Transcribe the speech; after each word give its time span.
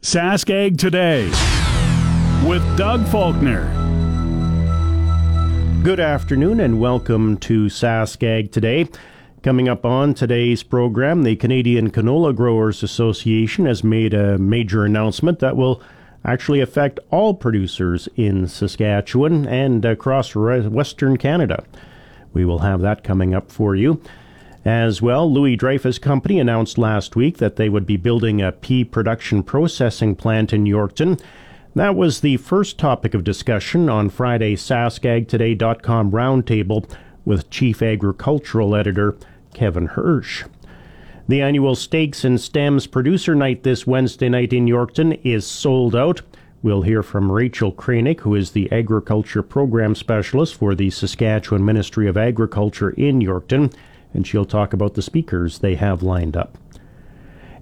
Sask 0.00 0.48
Ag 0.48 0.78
Today 0.78 1.24
with 2.48 2.62
Doug 2.78 3.04
Faulkner. 3.08 3.64
Good 5.82 5.98
afternoon 5.98 6.60
and 6.60 6.80
welcome 6.80 7.36
to 7.38 7.66
Sask 7.66 8.22
Ag 8.22 8.52
Today. 8.52 8.88
Coming 9.42 9.68
up 9.68 9.84
on 9.84 10.14
today's 10.14 10.62
program, 10.62 11.24
the 11.24 11.34
Canadian 11.34 11.90
Canola 11.90 12.34
Growers 12.34 12.84
Association 12.84 13.66
has 13.66 13.82
made 13.82 14.14
a 14.14 14.38
major 14.38 14.84
announcement 14.84 15.40
that 15.40 15.56
will 15.56 15.82
actually 16.24 16.60
affect 16.60 17.00
all 17.10 17.34
producers 17.34 18.08
in 18.14 18.46
Saskatchewan 18.46 19.48
and 19.48 19.84
across 19.84 20.32
Western 20.36 21.16
Canada. 21.16 21.64
We 22.32 22.44
will 22.44 22.60
have 22.60 22.82
that 22.82 23.02
coming 23.02 23.34
up 23.34 23.50
for 23.50 23.74
you. 23.74 24.00
As 24.68 25.00
well, 25.00 25.32
Louis 25.32 25.56
Dreyfus 25.56 25.98
Company 25.98 26.38
announced 26.38 26.76
last 26.76 27.16
week 27.16 27.38
that 27.38 27.56
they 27.56 27.70
would 27.70 27.86
be 27.86 27.96
building 27.96 28.42
a 28.42 28.52
pea 28.52 28.84
production 28.84 29.42
processing 29.42 30.14
plant 30.14 30.52
in 30.52 30.64
Yorkton. 30.64 31.18
That 31.74 31.96
was 31.96 32.20
the 32.20 32.36
first 32.36 32.76
topic 32.76 33.14
of 33.14 33.24
discussion 33.24 33.88
on 33.88 34.10
Friday's 34.10 34.60
SaskAgToday.com 34.60 36.10
roundtable 36.10 36.86
with 37.24 37.48
Chief 37.48 37.80
Agricultural 37.80 38.76
Editor 38.76 39.16
Kevin 39.54 39.86
Hursh. 39.86 40.44
The 41.26 41.40
annual 41.40 41.74
Steaks 41.74 42.22
and 42.22 42.38
Stems 42.38 42.86
Producer 42.86 43.34
Night 43.34 43.62
this 43.62 43.86
Wednesday 43.86 44.28
night 44.28 44.52
in 44.52 44.66
Yorkton 44.66 45.18
is 45.24 45.46
sold 45.46 45.96
out. 45.96 46.20
We'll 46.62 46.82
hear 46.82 47.02
from 47.02 47.32
Rachel 47.32 47.72
Kranick, 47.72 48.20
who 48.20 48.34
is 48.34 48.50
the 48.50 48.70
Agriculture 48.70 49.42
Program 49.42 49.94
Specialist 49.94 50.56
for 50.56 50.74
the 50.74 50.90
Saskatchewan 50.90 51.64
Ministry 51.64 52.06
of 52.06 52.18
Agriculture 52.18 52.90
in 52.90 53.20
Yorkton, 53.20 53.72
and 54.18 54.26
she'll 54.26 54.44
talk 54.44 54.72
about 54.72 54.94
the 54.94 55.00
speakers 55.00 55.60
they 55.60 55.76
have 55.76 56.02
lined 56.02 56.36
up. 56.36 56.58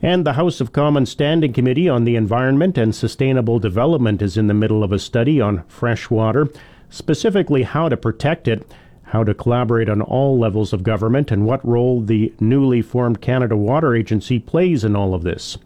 And 0.02 0.26
the 0.26 0.32
House 0.32 0.60
of 0.60 0.72
Commons 0.72 1.10
Standing 1.10 1.52
Committee 1.52 1.88
on 1.88 2.04
the 2.04 2.16
Environment 2.16 2.78
and 2.78 2.94
Sustainable 2.94 3.58
Development 3.58 4.22
is 4.22 4.36
in 4.36 4.46
the 4.46 4.54
middle 4.54 4.82
of 4.82 4.90
a 4.90 4.98
study 4.98 5.40
on 5.40 5.64
fresh 5.68 6.08
water, 6.08 6.48
specifically 6.88 7.62
how 7.64 7.88
to 7.90 7.96
protect 7.96 8.48
it 8.48 8.66
how 9.06 9.22
to 9.22 9.34
collaborate 9.34 9.88
on 9.88 10.02
all 10.02 10.38
levels 10.38 10.72
of 10.72 10.82
government, 10.82 11.30
and 11.30 11.46
what 11.46 11.64
role 11.66 12.00
the 12.00 12.32
newly 12.40 12.82
formed 12.82 13.20
Canada 13.20 13.56
Water 13.56 13.94
Agency 13.94 14.38
plays 14.38 14.84
in 14.84 14.96
all 14.96 15.14
of 15.14 15.22
this. 15.22 15.56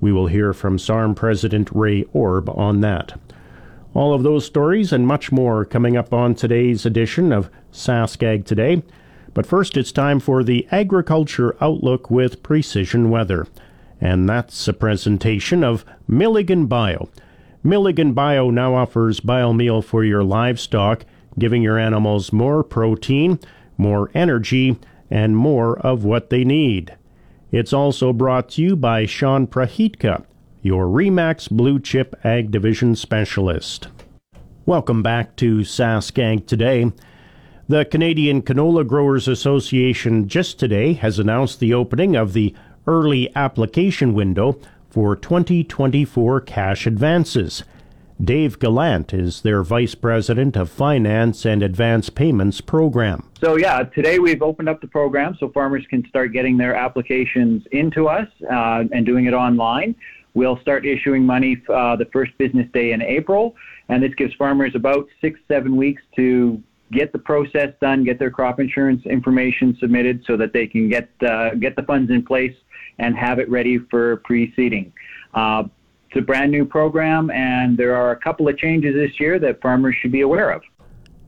We 0.00 0.12
will 0.12 0.26
hear 0.26 0.54
from 0.54 0.78
SARM 0.78 1.14
President 1.14 1.68
Ray 1.72 2.04
Orb 2.14 2.48
on 2.48 2.80
that. 2.80 3.20
All 3.94 4.14
of 4.14 4.22
those 4.22 4.46
stories 4.46 4.90
and 4.90 5.06
much 5.06 5.30
more 5.30 5.66
coming 5.66 5.98
up 5.98 6.14
on 6.14 6.34
today's 6.34 6.86
edition 6.86 7.30
of 7.30 7.50
SaskAg 7.72 8.46
Today. 8.46 8.82
But 9.34 9.46
first, 9.46 9.76
it's 9.76 9.92
time 9.92 10.20
for 10.20 10.44
the 10.44 10.66
Agriculture 10.70 11.56
Outlook 11.60 12.10
with 12.10 12.42
Precision 12.42 13.10
Weather. 13.10 13.46
And 14.00 14.28
that's 14.28 14.68
a 14.68 14.72
presentation 14.72 15.64
of 15.64 15.84
Milligan 16.06 16.66
Bio. 16.66 17.08
Milligan 17.62 18.12
Bio 18.12 18.50
now 18.50 18.74
offers 18.74 19.20
biomeal 19.20 19.82
for 19.82 20.04
your 20.04 20.24
livestock 20.24 21.04
giving 21.38 21.62
your 21.62 21.78
animals 21.78 22.32
more 22.32 22.62
protein, 22.62 23.38
more 23.78 24.10
energy, 24.14 24.78
and 25.10 25.36
more 25.36 25.78
of 25.78 26.04
what 26.04 26.30
they 26.30 26.44
need. 26.44 26.94
It's 27.50 27.72
also 27.72 28.12
brought 28.12 28.50
to 28.50 28.62
you 28.62 28.76
by 28.76 29.06
Sean 29.06 29.46
Prahitka, 29.46 30.24
your 30.62 30.86
REMAX 30.86 31.50
Blue 31.50 31.78
Chip 31.80 32.14
Ag 32.24 32.50
Division 32.50 32.96
Specialist. 32.96 33.88
Welcome 34.64 35.02
back 35.02 35.36
to 35.36 35.58
SaskAg 35.58 36.46
Today. 36.46 36.92
The 37.72 37.86
Canadian 37.86 38.42
Canola 38.42 38.86
Growers 38.86 39.26
Association 39.26 40.28
just 40.28 40.58
today 40.58 40.92
has 40.92 41.18
announced 41.18 41.58
the 41.58 41.72
opening 41.72 42.14
of 42.14 42.34
the 42.34 42.54
early 42.86 43.34
application 43.34 44.12
window 44.12 44.58
for 44.90 45.16
2024 45.16 46.42
cash 46.42 46.86
advances. 46.86 47.64
Dave 48.22 48.58
Gallant 48.58 49.14
is 49.14 49.40
their 49.40 49.62
Vice 49.62 49.94
President 49.94 50.54
of 50.54 50.68
Finance 50.68 51.46
and 51.46 51.62
Advance 51.62 52.10
Payments 52.10 52.60
Program. 52.60 53.26
So, 53.40 53.56
yeah, 53.56 53.84
today 53.84 54.18
we've 54.18 54.42
opened 54.42 54.68
up 54.68 54.82
the 54.82 54.86
program 54.86 55.34
so 55.40 55.48
farmers 55.48 55.86
can 55.88 56.06
start 56.10 56.34
getting 56.34 56.58
their 56.58 56.74
applications 56.74 57.64
into 57.72 58.06
us 58.06 58.28
uh, 58.52 58.84
and 58.92 59.06
doing 59.06 59.24
it 59.24 59.32
online. 59.32 59.94
We'll 60.34 60.58
start 60.58 60.84
issuing 60.84 61.24
money 61.24 61.62
uh, 61.70 61.96
the 61.96 62.10
first 62.12 62.36
business 62.36 62.68
day 62.74 62.92
in 62.92 63.00
April, 63.00 63.56
and 63.88 64.02
this 64.02 64.12
gives 64.12 64.34
farmers 64.34 64.74
about 64.74 65.08
six, 65.22 65.40
seven 65.48 65.74
weeks 65.74 66.02
to 66.16 66.62
get 66.92 67.12
the 67.12 67.18
process 67.18 67.72
done, 67.80 68.04
get 68.04 68.18
their 68.18 68.30
crop 68.30 68.60
insurance 68.60 69.04
information 69.06 69.76
submitted 69.80 70.22
so 70.26 70.36
that 70.36 70.52
they 70.52 70.66
can 70.66 70.88
get, 70.88 71.08
uh, 71.26 71.54
get 71.54 71.74
the 71.74 71.82
funds 71.82 72.10
in 72.10 72.24
place 72.24 72.54
and 72.98 73.16
have 73.16 73.38
it 73.38 73.48
ready 73.50 73.78
for 73.90 74.18
pre-seeding. 74.18 74.92
Uh, 75.34 75.64
it's 76.08 76.18
a 76.18 76.20
brand 76.20 76.52
new 76.52 76.66
program, 76.66 77.30
and 77.30 77.76
there 77.76 77.96
are 77.96 78.10
a 78.10 78.16
couple 78.16 78.46
of 78.46 78.58
changes 78.58 78.94
this 78.94 79.18
year 79.18 79.38
that 79.38 79.62
farmers 79.62 79.96
should 80.00 80.12
be 80.12 80.20
aware 80.20 80.50
of. 80.50 80.62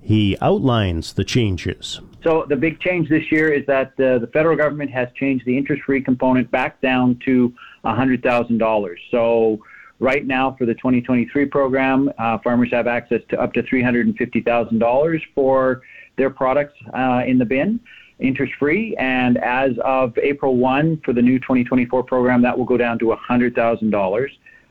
He 0.03 0.37
outlines 0.43 1.15
the 1.15 1.25
changes. 1.25 2.03
So, 2.23 2.45
the 2.47 2.57
big 2.57 2.81
change 2.81 3.09
this 3.09 3.33
year 3.33 3.51
is 3.51 3.65
that 3.67 3.93
uh, 3.99 4.19
the 4.19 4.29
federal 4.33 4.57
government 4.57 4.91
has 4.91 5.09
changed 5.15 5.47
the 5.47 5.57
interest 5.57 5.83
free 5.85 6.03
component 6.03 6.51
back 6.51 6.81
down 6.83 7.19
to 7.25 7.55
$100,000. 7.87 8.95
So, 9.11 9.59
right 10.05 10.27
now 10.27 10.55
for 10.59 10.67
the 10.67 10.75
2023 10.75 11.47
program, 11.47 12.13
uh, 12.19 12.39
farmers 12.45 12.69
have 12.71 12.87
access 12.87 13.23
to 13.31 13.41
up 13.41 13.55
to 13.55 13.63
$350,000 13.63 15.21
for 15.35 15.83
their 16.17 16.31
products 16.31 16.75
uh, 16.93 17.23
in 17.27 17.39
the 17.39 17.45
bin 17.45 17.81
interest 18.21 18.53
free. 18.59 18.95
And 18.99 19.39
as 19.39 19.73
of 19.83 20.17
April 20.19 20.57
1 20.57 21.01
for 21.05 21.13
the 21.13 21.23
new 21.23 21.39
2024 21.41 22.05
program, 22.05 22.43
that 22.43 22.57
will 22.57 22.67
go 22.67 22.77
down 22.77 22.99
to 23.01 23.07
$100,000. 23.07 24.29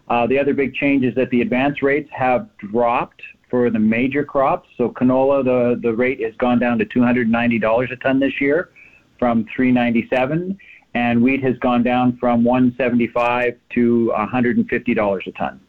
Uh, 0.08 0.28
the 0.28 0.40
other 0.40 0.54
big 0.54 0.74
change 0.76 1.04
is 1.04 1.16
that 1.16 1.30
the 1.32 1.42
advance 1.42 1.82
rates 1.82 2.10
have 2.14 2.48
dropped 2.58 3.22
for 3.50 3.70
the 3.70 3.80
major 3.80 4.24
crops. 4.24 4.70
So 4.78 4.90
canola, 4.90 5.44
the, 5.44 5.80
the 5.82 5.94
rate 5.94 6.22
has 6.22 6.36
gone 6.36 6.60
down 6.60 6.78
to 6.80 6.86
$290 6.86 7.92
a 7.92 7.96
ton 7.98 8.20
this 8.20 8.40
year 8.40 8.70
from 9.20 9.46
397 9.56 10.58
and 10.94 11.22
wheat 11.22 11.44
has 11.44 11.58
gone 11.60 11.84
down 11.84 12.18
from 12.18 12.44
175 12.44 13.58
to 13.72 14.14
$150 14.16 15.28
a 15.28 15.32
ton. 15.32 15.60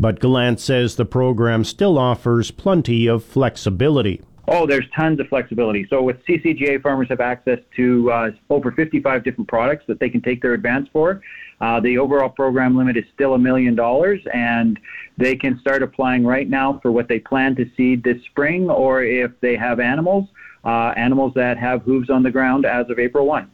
But 0.00 0.20
Gallant 0.20 0.58
says 0.58 0.96
the 0.96 1.04
program 1.04 1.64
still 1.64 1.98
offers 1.98 2.50
plenty 2.50 3.06
of 3.06 3.24
flexibility. 3.24 4.20
Oh, 4.48 4.66
there's 4.66 4.86
tons 4.96 5.20
of 5.20 5.28
flexibility. 5.28 5.86
So 5.88 6.02
with 6.02 6.24
CCGA, 6.26 6.82
farmers 6.82 7.08
have 7.10 7.20
access 7.20 7.60
to 7.76 8.10
uh, 8.10 8.30
over 8.50 8.72
55 8.72 9.22
different 9.22 9.48
products 9.48 9.84
that 9.86 10.00
they 10.00 10.10
can 10.10 10.20
take 10.20 10.42
their 10.42 10.54
advance 10.54 10.88
for. 10.92 11.22
Uh, 11.60 11.78
the 11.78 11.96
overall 11.96 12.28
program 12.28 12.76
limit 12.76 12.96
is 12.96 13.04
still 13.14 13.34
a 13.34 13.38
million 13.38 13.76
dollars, 13.76 14.20
and 14.34 14.80
they 15.16 15.36
can 15.36 15.60
start 15.60 15.80
applying 15.84 16.26
right 16.26 16.50
now 16.50 16.80
for 16.82 16.90
what 16.90 17.06
they 17.06 17.20
plan 17.20 17.54
to 17.54 17.70
seed 17.76 18.02
this 18.02 18.20
spring, 18.24 18.68
or 18.68 19.04
if 19.04 19.30
they 19.40 19.54
have 19.54 19.78
animals, 19.78 20.28
uh, 20.64 20.92
animals 20.96 21.32
that 21.36 21.56
have 21.56 21.82
hooves 21.82 22.10
on 22.10 22.24
the 22.24 22.30
ground 22.30 22.66
as 22.66 22.90
of 22.90 22.98
April 22.98 23.26
1. 23.26 23.48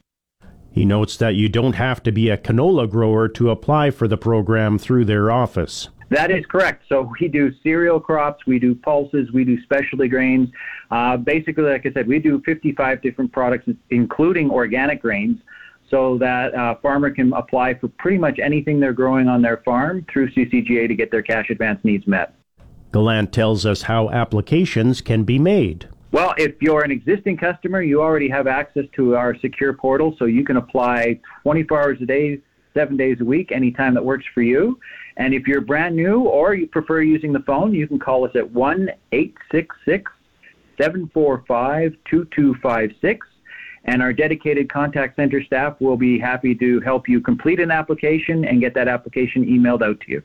He 0.71 0.85
notes 0.85 1.17
that 1.17 1.35
you 1.35 1.49
don't 1.49 1.75
have 1.75 2.03
to 2.05 2.13
be 2.13 2.29
a 2.29 2.37
canola 2.37 2.89
grower 2.89 3.29
to 3.29 3.51
apply 3.51 3.91
for 3.91 4.07
the 4.07 4.17
program 4.17 4.79
through 4.79 5.07
their 5.07 5.31
office. 5.31 5.89
That 6.11 6.31
is 6.31 6.47
correct. 6.47 6.85
So 6.89 7.13
we 7.21 7.29
do 7.29 7.53
cereal 7.63 8.01
crops, 8.01 8.47
we 8.47 8.59
do 8.59 8.75
pulses, 8.75 9.31
we 9.33 9.45
do 9.45 9.61
specialty 9.63 10.09
grains. 10.09 10.49
Uh, 10.91 11.19
basically, 11.19 11.65
like 11.65 11.85
I 11.85 11.93
said, 11.93 12.07
we 12.07 12.19
do 12.19 12.41
55 12.47 13.03
different 13.03 13.33
products, 13.33 13.69
including 13.91 14.51
organic 14.51 15.03
grains 15.03 15.39
so 15.91 16.19
that 16.19 16.53
a 16.55 16.61
uh, 16.61 16.75
farmer 16.81 17.11
can 17.11 17.33
apply 17.33 17.75
for 17.75 17.89
pretty 17.89 18.19
much 18.19 18.39
anything 18.39 18.79
they're 18.79 18.93
growing 18.93 19.29
on 19.29 19.43
their 19.43 19.59
farm 19.59 20.05
through 20.13 20.31
CCGA 20.31 20.87
to 20.87 20.95
get 20.95 21.11
their 21.11 21.23
cash 21.23 21.51
advance 21.51 21.83
needs 21.83 22.07
met. 22.07 22.35
Gallant 22.93 23.33
tells 23.33 23.67
us 23.67 23.83
how 23.83 24.11
applications 24.11 25.01
can 25.01 25.25
be 25.25 25.39
made. 25.39 25.89
Well, 26.11 26.33
if 26.39 26.55
you're 26.63 26.85
an 26.85 26.91
existing 26.91 27.37
customer, 27.37 27.83
you 27.83 28.01
already 28.01 28.31
have 28.31 28.47
access 28.47 28.85
to 28.97 29.15
our 29.15 29.37
secure 29.41 29.75
portal, 29.75 30.17
so 30.19 30.25
you 30.25 30.43
can 30.43 30.57
apply 30.57 31.21
24 31.43 31.83
hours 31.83 31.99
a 32.01 32.07
day, 32.07 32.41
seven 32.73 32.97
days 32.97 33.19
a 33.21 33.25
week, 33.25 33.53
anytime 33.53 33.93
that 33.93 34.05
works 34.05 34.25
for 34.33 34.41
you. 34.41 34.79
And 35.19 35.35
if 35.35 35.47
you're 35.47 35.61
brand 35.61 35.95
new 35.95 36.21
or 36.21 36.55
you 36.55 36.67
prefer 36.67 37.03
using 37.03 37.33
the 37.33 37.41
phone, 37.41 37.75
you 37.75 37.87
can 37.87 37.99
call 37.99 38.25
us 38.25 38.31
at 38.37 38.51
1 38.51 38.89
866 39.13 40.11
745 40.79 41.97
2256 42.09 43.27
And 43.85 44.01
our 44.01 44.13
dedicated 44.15 44.73
contact 44.73 45.17
center 45.17 45.43
staff 45.43 45.79
will 45.79 45.97
be 45.97 46.19
happy 46.19 46.55
to 46.55 46.81
help 46.81 47.07
you 47.07 47.21
complete 47.21 47.61
an 47.61 47.71
application 47.71 48.47
and 48.47 48.61
get 48.61 48.73
that 48.75 48.89
application 48.89 49.45
emailed 49.45 49.83
out 49.83 50.01
to 50.01 50.11
you. 50.13 50.23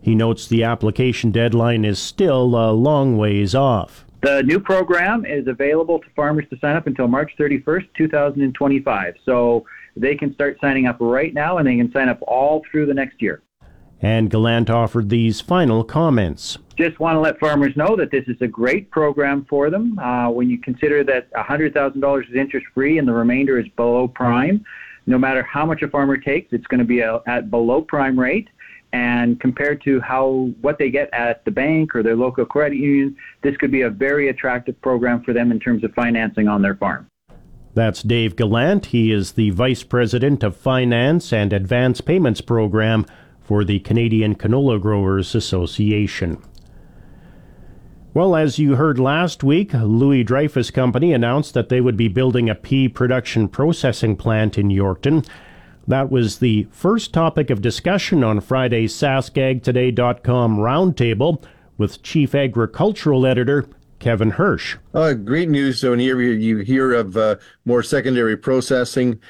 He 0.00 0.16
notes 0.16 0.48
the 0.48 0.64
application 0.64 1.30
deadline 1.30 1.84
is 1.84 2.00
still 2.00 2.56
a 2.56 2.72
long 2.72 3.16
ways 3.16 3.54
off. 3.54 4.04
The 4.22 4.40
new 4.44 4.60
program 4.60 5.26
is 5.26 5.48
available 5.48 5.98
to 5.98 6.06
farmers 6.14 6.44
to 6.50 6.58
sign 6.60 6.76
up 6.76 6.86
until 6.86 7.08
March 7.08 7.32
31st, 7.40 7.88
2025. 7.96 9.14
So 9.24 9.66
they 9.96 10.14
can 10.14 10.32
start 10.32 10.58
signing 10.60 10.86
up 10.86 10.96
right 11.00 11.34
now 11.34 11.58
and 11.58 11.66
they 11.66 11.76
can 11.76 11.90
sign 11.90 12.08
up 12.08 12.22
all 12.22 12.62
through 12.70 12.86
the 12.86 12.94
next 12.94 13.20
year. 13.20 13.42
And 14.00 14.30
Gallant 14.30 14.70
offered 14.70 15.08
these 15.08 15.40
final 15.40 15.82
comments. 15.82 16.58
Just 16.76 17.00
want 17.00 17.16
to 17.16 17.20
let 17.20 17.40
farmers 17.40 17.76
know 17.76 17.96
that 17.96 18.12
this 18.12 18.24
is 18.28 18.36
a 18.40 18.46
great 18.46 18.92
program 18.92 19.44
for 19.50 19.70
them. 19.70 19.98
Uh, 19.98 20.30
when 20.30 20.48
you 20.48 20.58
consider 20.58 21.02
that 21.02 21.32
$100,000 21.32 22.30
is 22.30 22.36
interest 22.36 22.66
free 22.74 22.98
and 22.98 23.08
the 23.08 23.12
remainder 23.12 23.58
is 23.58 23.66
below 23.76 24.06
prime, 24.06 24.64
no 25.06 25.18
matter 25.18 25.42
how 25.42 25.66
much 25.66 25.82
a 25.82 25.88
farmer 25.88 26.16
takes, 26.16 26.52
it's 26.52 26.66
going 26.68 26.78
to 26.78 26.84
be 26.84 27.00
a, 27.00 27.20
at 27.26 27.50
below 27.50 27.82
prime 27.82 28.18
rate. 28.18 28.48
And 28.92 29.40
compared 29.40 29.82
to 29.84 30.00
how 30.00 30.50
what 30.60 30.78
they 30.78 30.90
get 30.90 31.08
at 31.14 31.44
the 31.44 31.50
bank 31.50 31.94
or 31.94 32.02
their 32.02 32.16
local 32.16 32.44
credit 32.44 32.76
union, 32.76 33.16
this 33.42 33.56
could 33.56 33.70
be 33.70 33.82
a 33.82 33.90
very 33.90 34.28
attractive 34.28 34.80
program 34.82 35.22
for 35.22 35.32
them 35.32 35.50
in 35.50 35.58
terms 35.58 35.82
of 35.82 35.94
financing 35.94 36.46
on 36.46 36.60
their 36.60 36.76
farm. 36.76 37.08
That's 37.74 38.02
Dave 38.02 38.36
Gallant. 38.36 38.86
He 38.86 39.12
is 39.12 39.32
the 39.32 39.48
Vice 39.50 39.82
President 39.82 40.42
of 40.42 40.54
Finance 40.54 41.32
and 41.32 41.54
Advance 41.54 42.02
Payments 42.02 42.42
Program 42.42 43.06
for 43.40 43.64
the 43.64 43.78
Canadian 43.80 44.34
Canola 44.34 44.78
Growers 44.78 45.34
Association. 45.34 46.42
Well, 48.14 48.36
as 48.36 48.58
you 48.58 48.74
heard 48.74 48.98
last 48.98 49.42
week, 49.42 49.72
Louis 49.72 50.22
Dreyfus 50.22 50.70
Company 50.70 51.14
announced 51.14 51.54
that 51.54 51.70
they 51.70 51.80
would 51.80 51.96
be 51.96 52.08
building 52.08 52.50
a 52.50 52.54
pea 52.54 52.86
production 52.90 53.48
processing 53.48 54.16
plant 54.16 54.58
in 54.58 54.68
Yorkton. 54.68 55.26
That 55.88 56.10
was 56.10 56.38
the 56.38 56.66
first 56.70 57.12
topic 57.12 57.50
of 57.50 57.60
discussion 57.60 58.22
on 58.22 58.40
Friday's 58.40 58.94
SaskAgToday.com 58.94 60.58
roundtable 60.58 61.42
with 61.76 62.02
Chief 62.02 62.34
Agricultural 62.34 63.26
Editor 63.26 63.66
Kevin 63.98 64.30
Hursh. 64.30 64.76
Uh, 64.94 65.14
great 65.14 65.48
news. 65.48 65.80
So, 65.80 65.90
whenever 65.90 66.22
you 66.22 66.58
hear 66.58 66.92
of 66.92 67.16
uh, 67.16 67.36
more 67.64 67.82
secondary 67.82 68.36
processing, 68.36 69.20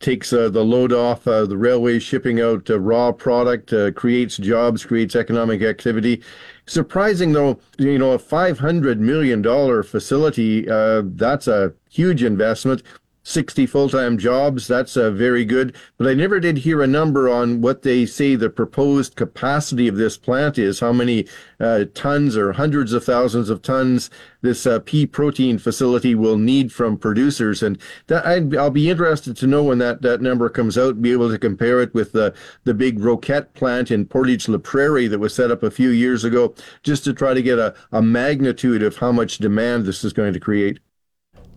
takes 0.00 0.32
uh, 0.32 0.48
the 0.48 0.64
load 0.64 0.92
off 0.92 1.28
uh, 1.28 1.44
the 1.44 1.56
railway 1.56 1.98
shipping 1.98 2.40
out 2.40 2.68
uh, 2.70 2.80
raw 2.80 3.12
product, 3.12 3.72
uh, 3.72 3.92
creates 3.92 4.38
jobs, 4.38 4.84
creates 4.84 5.14
economic 5.14 5.62
activity. 5.62 6.22
Surprising 6.66 7.32
though, 7.32 7.60
you 7.78 7.98
know, 7.98 8.12
a 8.12 8.18
$500 8.18 8.98
million 8.98 9.42
facility, 9.82 10.68
uh, 10.68 11.02
that's 11.04 11.46
a 11.46 11.74
huge 11.90 12.22
investment. 12.22 12.82
60 13.22 13.66
full-time 13.66 14.18
jobs. 14.18 14.66
That's 14.66 14.96
uh, 14.96 15.10
very 15.10 15.44
good. 15.44 15.76
But 15.98 16.08
I 16.08 16.14
never 16.14 16.40
did 16.40 16.58
hear 16.58 16.82
a 16.82 16.86
number 16.86 17.28
on 17.28 17.60
what 17.60 17.82
they 17.82 18.06
say 18.06 18.34
the 18.34 18.50
proposed 18.50 19.16
capacity 19.16 19.88
of 19.88 19.96
this 19.96 20.16
plant 20.16 20.58
is, 20.58 20.80
how 20.80 20.92
many 20.92 21.26
uh, 21.58 21.84
tons 21.94 22.36
or 22.36 22.52
hundreds 22.52 22.92
of 22.92 23.04
thousands 23.04 23.50
of 23.50 23.62
tons 23.62 24.10
this 24.42 24.66
uh, 24.66 24.78
pea 24.80 25.06
protein 25.06 25.58
facility 25.58 26.14
will 26.14 26.38
need 26.38 26.72
from 26.72 26.96
producers. 26.96 27.62
And 27.62 27.78
that 28.06 28.26
i 28.26 28.40
will 28.40 28.70
be 28.70 28.88
interested 28.88 29.36
to 29.36 29.46
know 29.46 29.62
when 29.62 29.78
that, 29.78 30.02
that 30.02 30.22
number 30.22 30.48
comes 30.48 30.78
out, 30.78 31.02
be 31.02 31.12
able 31.12 31.30
to 31.30 31.38
compare 31.38 31.80
it 31.80 31.92
with 31.94 32.12
the, 32.12 32.34
the 32.64 32.74
big 32.74 32.98
Roquette 32.98 33.52
plant 33.54 33.90
in 33.90 34.06
Portage 34.06 34.48
La 34.48 34.58
Prairie 34.58 35.08
that 35.08 35.18
was 35.18 35.34
set 35.34 35.50
up 35.50 35.62
a 35.62 35.70
few 35.70 35.90
years 35.90 36.24
ago, 36.24 36.54
just 36.82 37.04
to 37.04 37.12
try 37.12 37.34
to 37.34 37.42
get 37.42 37.58
a, 37.58 37.74
a 37.92 38.00
magnitude 38.00 38.82
of 38.82 38.96
how 38.96 39.12
much 39.12 39.38
demand 39.38 39.84
this 39.84 40.04
is 40.04 40.12
going 40.12 40.32
to 40.32 40.40
create. 40.40 40.80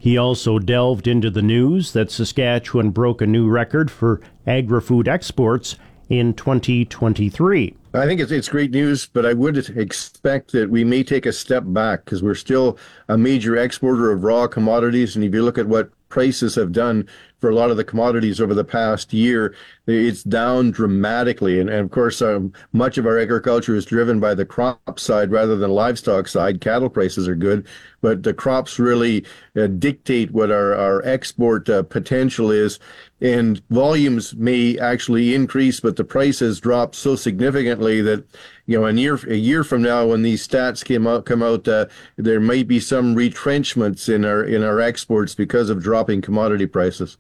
He 0.04 0.18
also 0.18 0.60
delved 0.60 1.08
into 1.08 1.30
the 1.30 1.42
news 1.42 1.94
that 1.94 2.12
Saskatchewan 2.12 2.90
broke 2.90 3.22
a 3.22 3.26
new 3.26 3.48
record 3.48 3.90
for 3.90 4.20
agri 4.46 4.82
food 4.82 5.08
exports 5.08 5.78
in 6.10 6.34
2023. 6.34 7.74
I 7.94 8.06
think 8.06 8.20
it's, 8.20 8.30
it's 8.30 8.50
great 8.50 8.72
news, 8.72 9.08
but 9.08 9.26
I 9.26 9.32
would 9.32 9.58
expect 9.78 10.52
that 10.52 10.70
we 10.70 10.84
may 10.84 11.06
take 11.06 11.26
a 11.26 11.32
step 11.32 11.64
back 11.68 12.04
because 12.04 12.22
we're 12.22 12.36
still 12.36 12.78
a 13.08 13.18
major 13.18 13.56
exporter 13.56 14.12
of 14.12 14.26
raw 14.26 14.46
commodities. 14.46 15.16
And 15.16 15.24
if 15.24 15.34
you 15.34 15.42
look 15.42 15.58
at 15.58 15.68
what 15.68 15.90
prices 16.10 16.56
have 16.56 16.74
done 16.74 17.08
for 17.44 17.50
a 17.50 17.56
lot 17.56 17.70
of 17.70 17.76
the 17.76 17.84
commodities 17.84 18.40
over 18.40 18.54
the 18.54 18.64
past 18.64 19.12
year, 19.12 19.54
it's 19.86 20.24
down 20.24 20.72
dramatically. 20.72 21.60
And, 21.60 21.70
and 21.70 21.82
of 21.82 21.92
course, 21.92 22.22
um, 22.22 22.54
much 22.72 22.98
of 22.98 23.06
our 23.06 23.20
agriculture 23.20 23.76
is 23.76 23.84
driven 23.84 24.22
by 24.22 24.34
the 24.34 24.46
crop 24.46 24.98
side 24.98 25.30
rather 25.30 25.58
than 25.58 25.70
livestock 25.70 26.30
side. 26.30 26.62
Cattle 26.62 26.90
prices 26.90 27.28
are 27.28 27.36
good, 27.36 27.68
but 28.00 28.24
the 28.24 28.34
crops 28.34 28.80
really 28.80 29.26
uh, 29.58 29.68
dictate 29.68 30.32
what 30.32 30.52
our, 30.52 30.74
our 30.74 31.06
export 31.06 31.68
uh, 31.68 31.84
potential 31.84 32.50
is. 32.50 32.80
And 33.20 33.62
volumes 33.70 34.34
may 34.36 34.80
actually 34.80 35.36
increase, 35.36 35.82
but 35.82 35.98
the 35.98 36.06
prices 36.06 36.62
drop 36.62 36.96
so 36.96 37.18
significantly 37.18 38.02
that 38.04 38.26
you 38.68 38.80
know, 38.80 38.86
a 38.86 38.94
year 38.94 39.20
a 39.28 39.36
year 39.36 39.66
from 39.66 39.82
now, 39.82 40.08
when 40.08 40.22
these 40.22 40.48
stats 40.48 40.86
came 40.86 41.06
out 41.06 41.26
come 41.26 41.44
out, 41.44 41.68
uh, 41.68 41.88
there 42.16 42.40
might 42.40 42.70
be 42.70 42.80
some 42.80 43.16
retrenchments 43.16 44.08
in 44.08 44.24
our 44.24 44.46
in 44.46 44.64
our 44.64 44.80
exports 44.80 45.36
because 45.36 45.70
of 45.70 45.84
dropping 45.84 46.22
commodity 46.22 46.68
prices. 46.68 47.18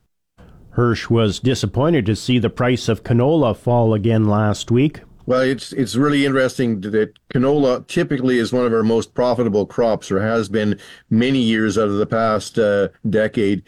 Hursh 0.73 1.09
was 1.09 1.39
disappointed 1.39 2.05
to 2.07 2.15
see 2.15 2.39
the 2.39 2.49
price 2.49 2.89
of 2.89 3.03
canola 3.03 3.55
fall 3.55 3.93
again 3.93 4.25
last 4.25 4.71
week. 4.71 5.01
Well, 5.25 5.41
it's 5.41 5.71
it's 5.71 5.95
really 5.95 6.25
interesting 6.25 6.81
that 6.81 7.13
canola 7.33 7.87
typically 7.87 8.39
is 8.39 8.51
one 8.51 8.65
of 8.65 8.73
our 8.73 8.83
most 8.83 9.13
profitable 9.13 9.65
crops, 9.65 10.11
or 10.11 10.19
has 10.19 10.49
been 10.49 10.79
many 11.09 11.39
years 11.39 11.77
out 11.77 11.87
of 11.87 11.97
the 11.97 12.05
past 12.05 12.59
uh, 12.59 12.89
decade. 13.09 13.63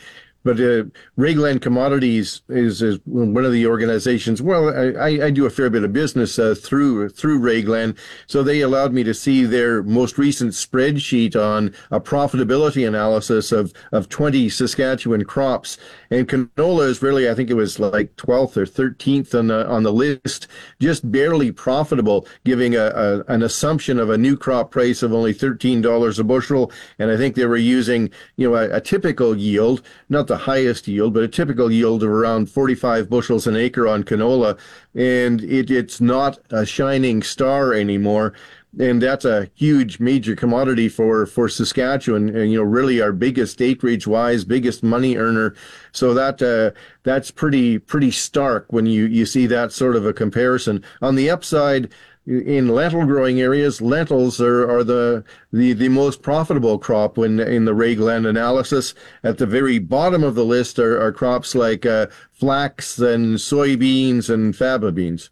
But 0.45 0.61
uh, 0.61 0.83
Raglan 1.15 1.57
Commodities 1.57 2.43
is, 2.49 2.83
is 2.83 2.99
one 3.05 3.45
of 3.45 3.51
the 3.51 3.65
organizations. 3.65 4.43
Well, 4.43 4.69
I, 4.95 5.25
I 5.25 5.31
do 5.31 5.47
a 5.47 5.49
fair 5.49 5.71
bit 5.71 5.83
of 5.83 5.91
business 5.91 6.37
uh, 6.37 6.53
through 6.53 7.09
through 7.09 7.39
Raglan, 7.39 7.97
so 8.27 8.43
they 8.43 8.61
allowed 8.61 8.93
me 8.93 9.03
to 9.05 9.13
see 9.15 9.43
their 9.43 9.81
most 9.81 10.19
recent 10.19 10.51
spreadsheet 10.51 11.35
on 11.35 11.73
a 11.89 11.99
profitability 11.99 12.87
analysis 12.87 13.51
of 13.51 13.73
of 13.91 14.07
20 14.07 14.47
Saskatchewan 14.49 15.25
crops. 15.25 15.79
And 16.09 16.27
canola 16.27 16.87
is 16.87 17.01
really, 17.01 17.29
I 17.29 17.33
think 17.33 17.49
it 17.49 17.55
was 17.55 17.79
like 17.79 18.15
12th 18.15 18.57
or 18.57 18.65
13th 18.65 19.37
on 19.37 19.47
the 19.47 19.67
on 19.67 19.83
the 19.83 19.93
list, 19.93 20.47
just 20.79 21.11
barely 21.11 21.51
profitable, 21.51 22.27
giving 22.43 22.75
a, 22.75 22.85
a 22.85 23.23
an 23.27 23.43
assumption 23.43 23.99
of 23.99 24.09
a 24.09 24.17
new 24.17 24.37
crop 24.37 24.71
price 24.71 25.01
of 25.03 25.13
only 25.13 25.33
$13 25.33 26.19
a 26.19 26.23
bushel. 26.23 26.71
And 26.99 27.11
I 27.11 27.17
think 27.17 27.35
they 27.35 27.45
were 27.45 27.57
using 27.57 28.09
you 28.35 28.49
know 28.49 28.55
a, 28.55 28.77
a 28.77 28.81
typical 28.81 29.35
yield, 29.35 29.81
not 30.09 30.27
the 30.27 30.37
highest 30.37 30.87
yield, 30.87 31.13
but 31.13 31.23
a 31.23 31.27
typical 31.27 31.71
yield 31.71 32.03
of 32.03 32.09
around 32.09 32.49
45 32.49 33.09
bushels 33.09 33.47
an 33.47 33.55
acre 33.55 33.87
on 33.87 34.03
canola. 34.03 34.57
And 34.93 35.41
it, 35.43 35.69
it's 35.69 35.99
not 35.99 36.39
a 36.51 36.65
shining 36.65 37.21
star 37.21 37.73
anymore. 37.73 38.33
And 38.77 39.01
that's 39.01 39.23
a 39.23 39.49
huge 39.55 39.99
major 39.99 40.35
commodity 40.35 40.89
for, 40.89 41.25
for 41.25 41.47
Saskatchewan 41.47 42.35
and, 42.35 42.51
you 42.51 42.57
know, 42.57 42.63
really 42.63 43.01
our 43.01 43.13
biggest 43.13 43.61
acreage 43.61 44.05
wise, 44.05 44.43
biggest 44.43 44.83
money 44.83 45.15
earner. 45.15 45.55
So 45.93 46.13
that, 46.13 46.41
uh, 46.41 46.77
that's 47.03 47.31
pretty, 47.31 47.79
pretty 47.79 48.11
stark 48.11 48.73
when 48.73 48.85
you, 48.85 49.05
you 49.05 49.25
see 49.25 49.47
that 49.47 49.71
sort 49.71 49.95
of 49.95 50.05
a 50.05 50.11
comparison. 50.11 50.83
On 51.01 51.15
the 51.15 51.29
upside, 51.29 51.89
in 52.27 52.69
lentil 52.69 53.05
growing 53.05 53.39
areas, 53.39 53.81
lentils 53.81 54.41
are, 54.41 54.69
are 54.69 54.83
the, 54.83 55.23
the, 55.53 55.73
the 55.73 55.89
most 55.89 56.21
profitable 56.21 56.79
crop 56.79 57.17
when 57.17 57.39
in 57.39 57.65
the 57.65 57.73
Raglan 57.75 58.25
analysis. 58.25 58.93
At 59.23 59.37
the 59.37 59.45
very 59.45 59.79
bottom 59.79 60.23
of 60.23 60.35
the 60.35 60.43
list 60.43 60.79
are, 60.79 60.99
are 60.99 61.11
crops 61.11 61.53
like 61.53 61.85
uh, 61.85 62.07
flax 62.31 62.97
and 62.99 63.35
soybeans 63.35 64.29
and 64.29 64.53
faba 64.53 64.93
beans. 64.93 65.29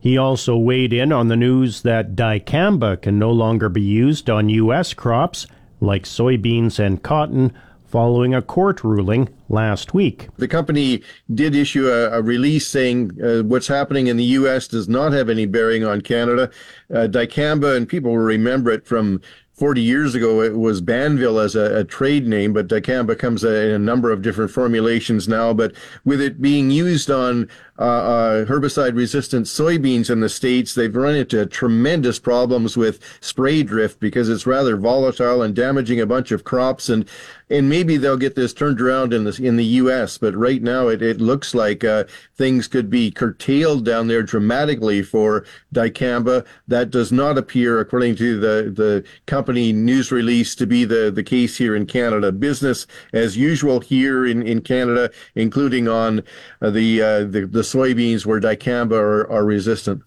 He 0.00 0.16
also 0.16 0.56
weighed 0.56 0.94
in 0.94 1.12
on 1.12 1.28
the 1.28 1.36
news 1.36 1.82
that 1.82 2.16
dicamba 2.16 3.00
can 3.00 3.18
no 3.18 3.30
longer 3.30 3.68
be 3.68 3.82
used 3.82 4.30
on 4.30 4.48
U.S. 4.48 4.94
crops 4.94 5.46
like 5.80 6.04
soybeans 6.04 6.78
and 6.78 7.02
cotton 7.02 7.52
following 7.86 8.34
a 8.34 8.40
court 8.40 8.82
ruling 8.82 9.28
last 9.48 9.92
week. 9.92 10.28
The 10.38 10.48
company 10.48 11.02
did 11.34 11.54
issue 11.54 11.88
a, 11.88 12.18
a 12.18 12.22
release 12.22 12.66
saying 12.68 13.22
uh, 13.22 13.42
what's 13.42 13.66
happening 13.66 14.06
in 14.06 14.16
the 14.16 14.24
U.S. 14.24 14.68
does 14.68 14.88
not 14.88 15.12
have 15.12 15.28
any 15.28 15.44
bearing 15.44 15.84
on 15.84 16.00
Canada. 16.00 16.50
Uh, 16.88 17.08
dicamba, 17.08 17.76
and 17.76 17.88
people 17.88 18.12
will 18.12 18.18
remember 18.18 18.70
it 18.70 18.86
from 18.86 19.20
40 19.60 19.82
years 19.82 20.14
ago, 20.14 20.40
it 20.40 20.56
was 20.56 20.80
Banvel 20.80 21.44
as 21.44 21.54
a, 21.54 21.80
a 21.80 21.84
trade 21.84 22.26
name, 22.26 22.54
but 22.54 22.66
dicamba 22.66 23.18
comes 23.18 23.44
in 23.44 23.52
a 23.52 23.78
number 23.78 24.10
of 24.10 24.22
different 24.22 24.50
formulations 24.50 25.28
now. 25.28 25.52
But 25.52 25.74
with 26.02 26.18
it 26.18 26.40
being 26.40 26.70
used 26.70 27.10
on 27.10 27.46
uh, 27.80 27.82
uh, 27.82 28.44
herbicide 28.44 28.94
resistant 28.94 29.46
soybeans 29.46 30.10
in 30.10 30.20
the 30.20 30.28
States, 30.28 30.74
they've 30.74 30.94
run 30.94 31.14
into 31.14 31.46
tremendous 31.46 32.18
problems 32.18 32.76
with 32.76 33.00
spray 33.20 33.62
drift 33.62 33.98
because 34.00 34.28
it's 34.28 34.46
rather 34.46 34.76
volatile 34.76 35.40
and 35.40 35.56
damaging 35.56 35.98
a 35.98 36.06
bunch 36.06 36.30
of 36.30 36.44
crops. 36.44 36.90
And 36.90 37.08
and 37.50 37.68
maybe 37.68 37.96
they'll 37.96 38.16
get 38.16 38.36
this 38.36 38.54
turned 38.54 38.80
around 38.80 39.12
in 39.12 39.24
the 39.24 39.38
in 39.42 39.56
the 39.56 39.64
U.S. 39.64 40.18
But 40.18 40.36
right 40.36 40.62
now, 40.62 40.88
it, 40.88 41.02
it 41.02 41.20
looks 41.20 41.54
like 41.54 41.82
uh, 41.82 42.04
things 42.36 42.68
could 42.68 42.88
be 42.88 43.10
curtailed 43.10 43.84
down 43.84 44.06
there 44.06 44.22
dramatically 44.22 45.02
for 45.02 45.44
dicamba. 45.74 46.46
That 46.68 46.90
does 46.90 47.10
not 47.10 47.36
appear, 47.36 47.80
according 47.80 48.16
to 48.16 48.38
the 48.38 48.70
the 48.70 49.04
company 49.26 49.72
news 49.72 50.12
release, 50.12 50.54
to 50.56 50.66
be 50.66 50.84
the 50.84 51.10
the 51.10 51.24
case 51.24 51.56
here 51.56 51.74
in 51.74 51.86
Canada. 51.86 52.30
Business 52.30 52.86
as 53.12 53.36
usual 53.36 53.80
here 53.80 54.26
in 54.26 54.42
in 54.42 54.60
Canada, 54.60 55.10
including 55.34 55.88
on 55.88 56.22
the, 56.60 57.02
uh, 57.02 57.24
the 57.24 57.48
the 57.50 57.64
soybeans 57.72 58.26
where 58.26 58.40
dicamba 58.40 58.92
are, 58.92 59.30
are 59.30 59.44
resistant. 59.44 60.02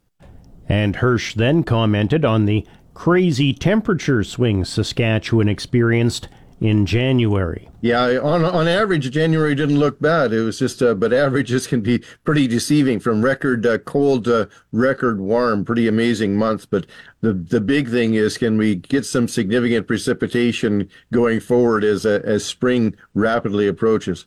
And 0.68 0.96
Hursh 0.98 1.36
then 1.36 1.64
commented 1.64 2.26
on 2.26 2.46
the 2.46 2.66
crazy 2.94 3.54
temperature 3.54 4.24
swings 4.24 4.70
Saskatchewan 4.70 5.50
experienced 5.50 6.28
in 6.64 6.86
January. 6.86 7.70
Yeah, 7.82 8.20
on 8.20 8.46
on 8.46 8.70
average, 8.70 9.12
January 9.12 9.54
didn't 9.54 9.78
look 9.78 10.00
bad. 10.00 10.32
It 10.32 10.42
was 10.42 10.60
just, 10.60 10.82
uh, 10.82 10.94
but 10.94 11.12
averages 11.12 11.68
can 11.68 11.82
be 11.82 12.02
pretty 12.24 12.48
deceiving 12.48 13.02
from 13.02 13.22
record 13.22 13.66
uh, 13.66 13.80
cold 13.80 14.24
to 14.26 14.48
record 14.72 15.20
warm. 15.20 15.66
Pretty 15.66 15.90
amazing 15.90 16.38
months. 16.38 16.66
But 16.66 16.86
the 17.20 17.34
the 17.34 17.60
big 17.60 17.90
thing 17.90 18.14
is, 18.14 18.38
can 18.38 18.58
we 18.58 18.76
get 18.76 19.06
some 19.06 19.28
significant 19.28 19.88
precipitation 19.88 20.88
going 21.12 21.42
forward 21.42 21.84
as 21.84 22.06
uh, 22.06 22.22
as 22.24 22.46
spring 22.46 22.96
rapidly 23.14 23.68
approaches? 23.68 24.26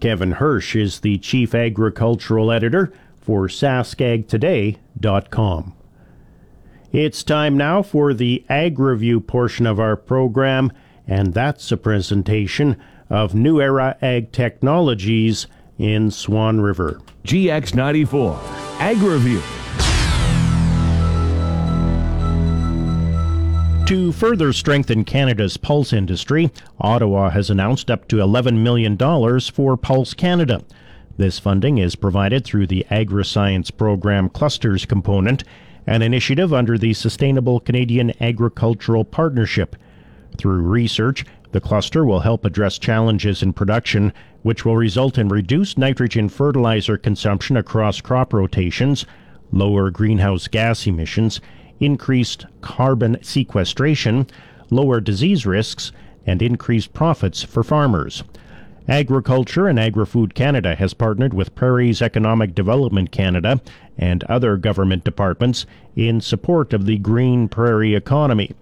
Kevin 0.00 0.32
Hursh 0.32 0.76
is 0.76 1.00
the 1.00 1.16
chief 1.18 1.54
agricultural 1.54 2.52
editor 2.52 2.92
for 3.20 3.48
SaskAgToday.com. 3.48 5.72
It's 6.92 7.22
time 7.22 7.56
now 7.56 7.82
for 7.82 8.12
the 8.14 8.44
Ag 8.48 8.78
Review 8.78 9.20
portion 9.20 9.66
of 9.66 9.80
our 9.80 9.96
program 9.96 10.72
and 11.06 11.34
that's 11.34 11.70
a 11.70 11.76
presentation 11.76 12.76
of 13.08 13.34
New 13.34 13.60
Era 13.60 13.96
Ag 14.02 14.32
Technologies 14.32 15.46
in 15.78 16.10
Swan 16.10 16.60
River. 16.60 17.00
GX94 17.24 18.80
Ag 18.80 18.98
Review. 18.98 19.42
To 23.86 24.10
further 24.10 24.52
strengthen 24.52 25.04
Canada's 25.04 25.56
pulse 25.56 25.92
industry, 25.92 26.50
Ottawa 26.80 27.30
has 27.30 27.50
announced 27.50 27.88
up 27.88 28.08
to 28.08 28.16
$11 28.16 28.58
million 28.58 28.98
for 29.52 29.76
Pulse 29.76 30.12
Canada. 30.12 30.64
This 31.18 31.38
funding 31.38 31.78
is 31.78 31.94
provided 31.94 32.44
through 32.44 32.66
the 32.66 32.84
AgriScience 32.90 33.70
Program 33.76 34.28
Clusters 34.28 34.86
component, 34.86 35.44
an 35.86 36.02
initiative 36.02 36.52
under 36.52 36.76
the 36.76 36.94
Sustainable 36.94 37.60
Canadian 37.60 38.12
Agricultural 38.20 39.04
Partnership. 39.04 39.76
Through 40.36 40.62
research, 40.62 41.24
the 41.52 41.60
cluster 41.60 42.04
will 42.04 42.20
help 42.20 42.44
address 42.44 42.78
challenges 42.78 43.40
in 43.40 43.52
production, 43.52 44.12
which 44.42 44.64
will 44.64 44.76
result 44.76 45.16
in 45.16 45.28
reduced 45.28 45.78
nitrogen 45.78 46.28
fertilizer 46.28 46.98
consumption 46.98 47.56
across 47.56 48.00
crop 48.00 48.32
rotations, 48.32 49.06
lower 49.52 49.92
greenhouse 49.92 50.48
gas 50.48 50.88
emissions, 50.88 51.40
increased 51.80 52.46
carbon 52.60 53.18
sequestration, 53.22 54.26
lower 54.70 55.00
disease 55.00 55.46
risks, 55.46 55.92
and 56.26 56.42
increased 56.42 56.92
profits 56.92 57.42
for 57.42 57.62
farmers. 57.62 58.24
Agriculture 58.88 59.66
and 59.66 59.80
Agri-Food 59.80 60.34
Canada 60.34 60.76
has 60.76 60.94
partnered 60.94 61.34
with 61.34 61.54
Prairies 61.56 62.00
Economic 62.00 62.54
Development 62.54 63.10
Canada 63.10 63.60
and 63.98 64.22
other 64.24 64.56
government 64.56 65.02
departments 65.02 65.66
in 65.96 66.20
support 66.20 66.72
of 66.72 66.86
the 66.86 66.98
green 66.98 67.48
prairie 67.48 67.96
economy. 67.96 68.52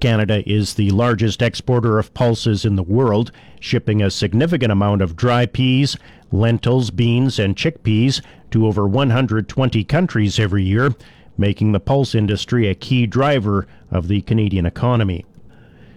Canada 0.00 0.42
is 0.50 0.74
the 0.74 0.90
largest 0.90 1.42
exporter 1.42 1.98
of 1.98 2.12
pulses 2.14 2.64
in 2.64 2.74
the 2.74 2.82
world, 2.82 3.30
shipping 3.60 4.02
a 4.02 4.10
significant 4.10 4.72
amount 4.72 5.02
of 5.02 5.14
dry 5.14 5.46
peas, 5.46 5.96
lentils, 6.32 6.90
beans, 6.90 7.38
and 7.38 7.54
chickpeas 7.54 8.22
to 8.50 8.66
over 8.66 8.88
120 8.88 9.84
countries 9.84 10.40
every 10.40 10.64
year, 10.64 10.94
making 11.40 11.72
the 11.72 11.80
pulse 11.80 12.14
industry 12.14 12.68
a 12.68 12.74
key 12.74 13.06
driver 13.06 13.66
of 13.90 14.06
the 14.06 14.20
Canadian 14.20 14.66
economy. 14.66 15.24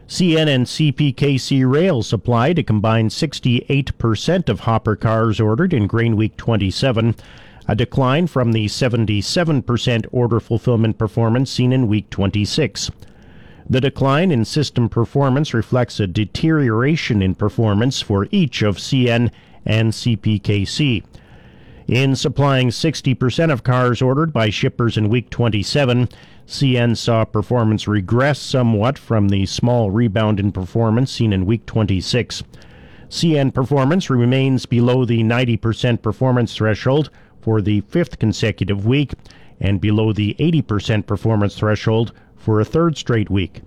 CN 0.08 0.48
and 0.48 0.66
CPKC 0.66 1.70
rail 1.70 2.02
supply 2.02 2.54
to 2.54 2.64
combine 2.64 3.10
68% 3.10 4.50
of 4.50 4.62
hopper 4.62 4.96
cars 4.96 5.40
ordered 5.40 5.74
in 5.74 5.88
Grain 5.88 6.16
Week 6.16 6.36
27, 6.38 7.16
a 7.68 7.76
decline 7.76 8.28
from 8.28 8.52
the 8.52 8.66
77% 8.66 10.06
order 10.12 10.40
fulfillment 10.40 10.98
performance 10.98 11.52
seen 11.52 11.72
in 11.72 11.88
Week 11.88 12.10
26. 12.10 12.92
The 13.70 13.82
decline 13.82 14.32
in 14.32 14.44
system 14.46 14.90
performance 14.90 15.54
reflects 15.54 16.00
a 16.00 16.08
deterioration 16.08 17.22
in 17.22 17.36
performance 17.36 18.02
for 18.02 18.28
each 18.32 18.62
of 18.62 18.78
CN 18.78 19.32
and 19.66 19.94
CPKC. 19.94 21.04
In 21.88 22.16
supplying 22.16 22.70
60% 22.70 23.52
of 23.52 23.64
cars 23.64 24.02
ordered 24.02 24.32
by 24.32 24.50
shippers 24.50 24.96
in 24.96 25.10
week 25.10 25.30
27, 25.30 26.08
CN 26.48 26.96
saw 26.96 27.26
performance 27.26 27.88
regress 27.88 28.40
somewhat 28.40 28.98
from 28.98 29.28
the 29.28 29.46
small 29.46 29.92
rebound 29.92 30.40
in 30.40 30.54
performance 30.54 31.12
seen 31.12 31.34
in 31.34 31.46
week 31.46 31.66
26. 31.66 32.44
CN 33.10 33.54
performance 33.54 34.10
remains 34.10 34.66
below 34.66 35.04
the 35.04 35.24
90% 35.24 36.02
performance 36.02 36.56
threshold 36.56 37.10
for 37.42 37.62
the 37.62 37.82
fifth 37.82 38.18
consecutive 38.18 38.86
week 38.86 39.12
and 39.60 39.82
below 39.82 40.14
the 40.14 40.36
80% 40.40 41.06
performance 41.06 41.56
threshold 41.58 42.14
for 42.38 42.60
a 42.60 42.66
third 42.66 42.98
straight 42.98 43.30
week. 43.30 43.62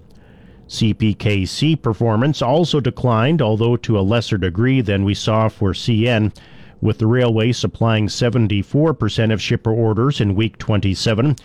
CPKC 0.68 1.80
performance 1.80 2.42
also 2.42 2.80
declined, 2.80 3.40
although 3.40 3.76
to 3.76 3.98
a 3.98 4.00
lesser 4.00 4.38
degree 4.38 4.80
than 4.80 5.04
we 5.04 5.14
saw 5.14 5.48
for 5.48 5.72
CN, 5.72 6.32
with 6.80 6.98
the 6.98 7.06
railway 7.06 7.52
supplying 7.52 8.06
74% 8.06 9.32
of 9.32 9.42
shipper 9.42 9.72
orders 9.72 10.20
in 10.20 10.34
week 10.34 10.58
27. 10.58 11.36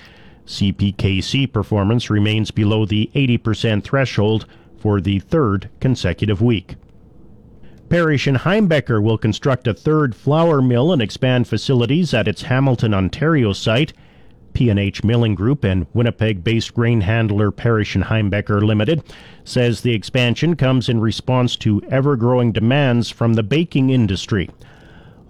CPKC 0.45 1.51
performance 1.51 2.09
remains 2.09 2.51
below 2.51 2.85
the 2.85 3.09
80% 3.15 3.83
threshold 3.83 4.45
for 4.77 4.99
the 4.99 5.19
third 5.19 5.69
consecutive 5.79 6.41
week. 6.41 6.75
Parrish 7.89 8.25
and 8.25 8.37
Heimbecker 8.37 9.03
will 9.03 9.17
construct 9.17 9.67
a 9.67 9.73
third 9.73 10.15
flour 10.15 10.61
mill 10.61 10.93
and 10.93 11.01
expand 11.01 11.47
facilities 11.47 12.13
at 12.13 12.27
its 12.27 12.43
Hamilton, 12.43 12.93
Ontario 12.93 13.53
site. 13.53 13.93
P&H 14.53 15.03
Milling 15.03 15.35
Group 15.35 15.63
and 15.63 15.87
Winnipeg-based 15.93 16.73
grain 16.73 17.01
handler 17.01 17.51
Parrish 17.51 17.95
and 17.95 18.05
Heimbecker 18.05 18.61
Limited 18.61 19.03
says 19.43 19.81
the 19.81 19.93
expansion 19.93 20.55
comes 20.55 20.89
in 20.89 20.99
response 20.99 21.55
to 21.57 21.81
ever-growing 21.89 22.51
demands 22.51 23.09
from 23.09 23.33
the 23.33 23.43
baking 23.43 23.89
industry. 23.89 24.49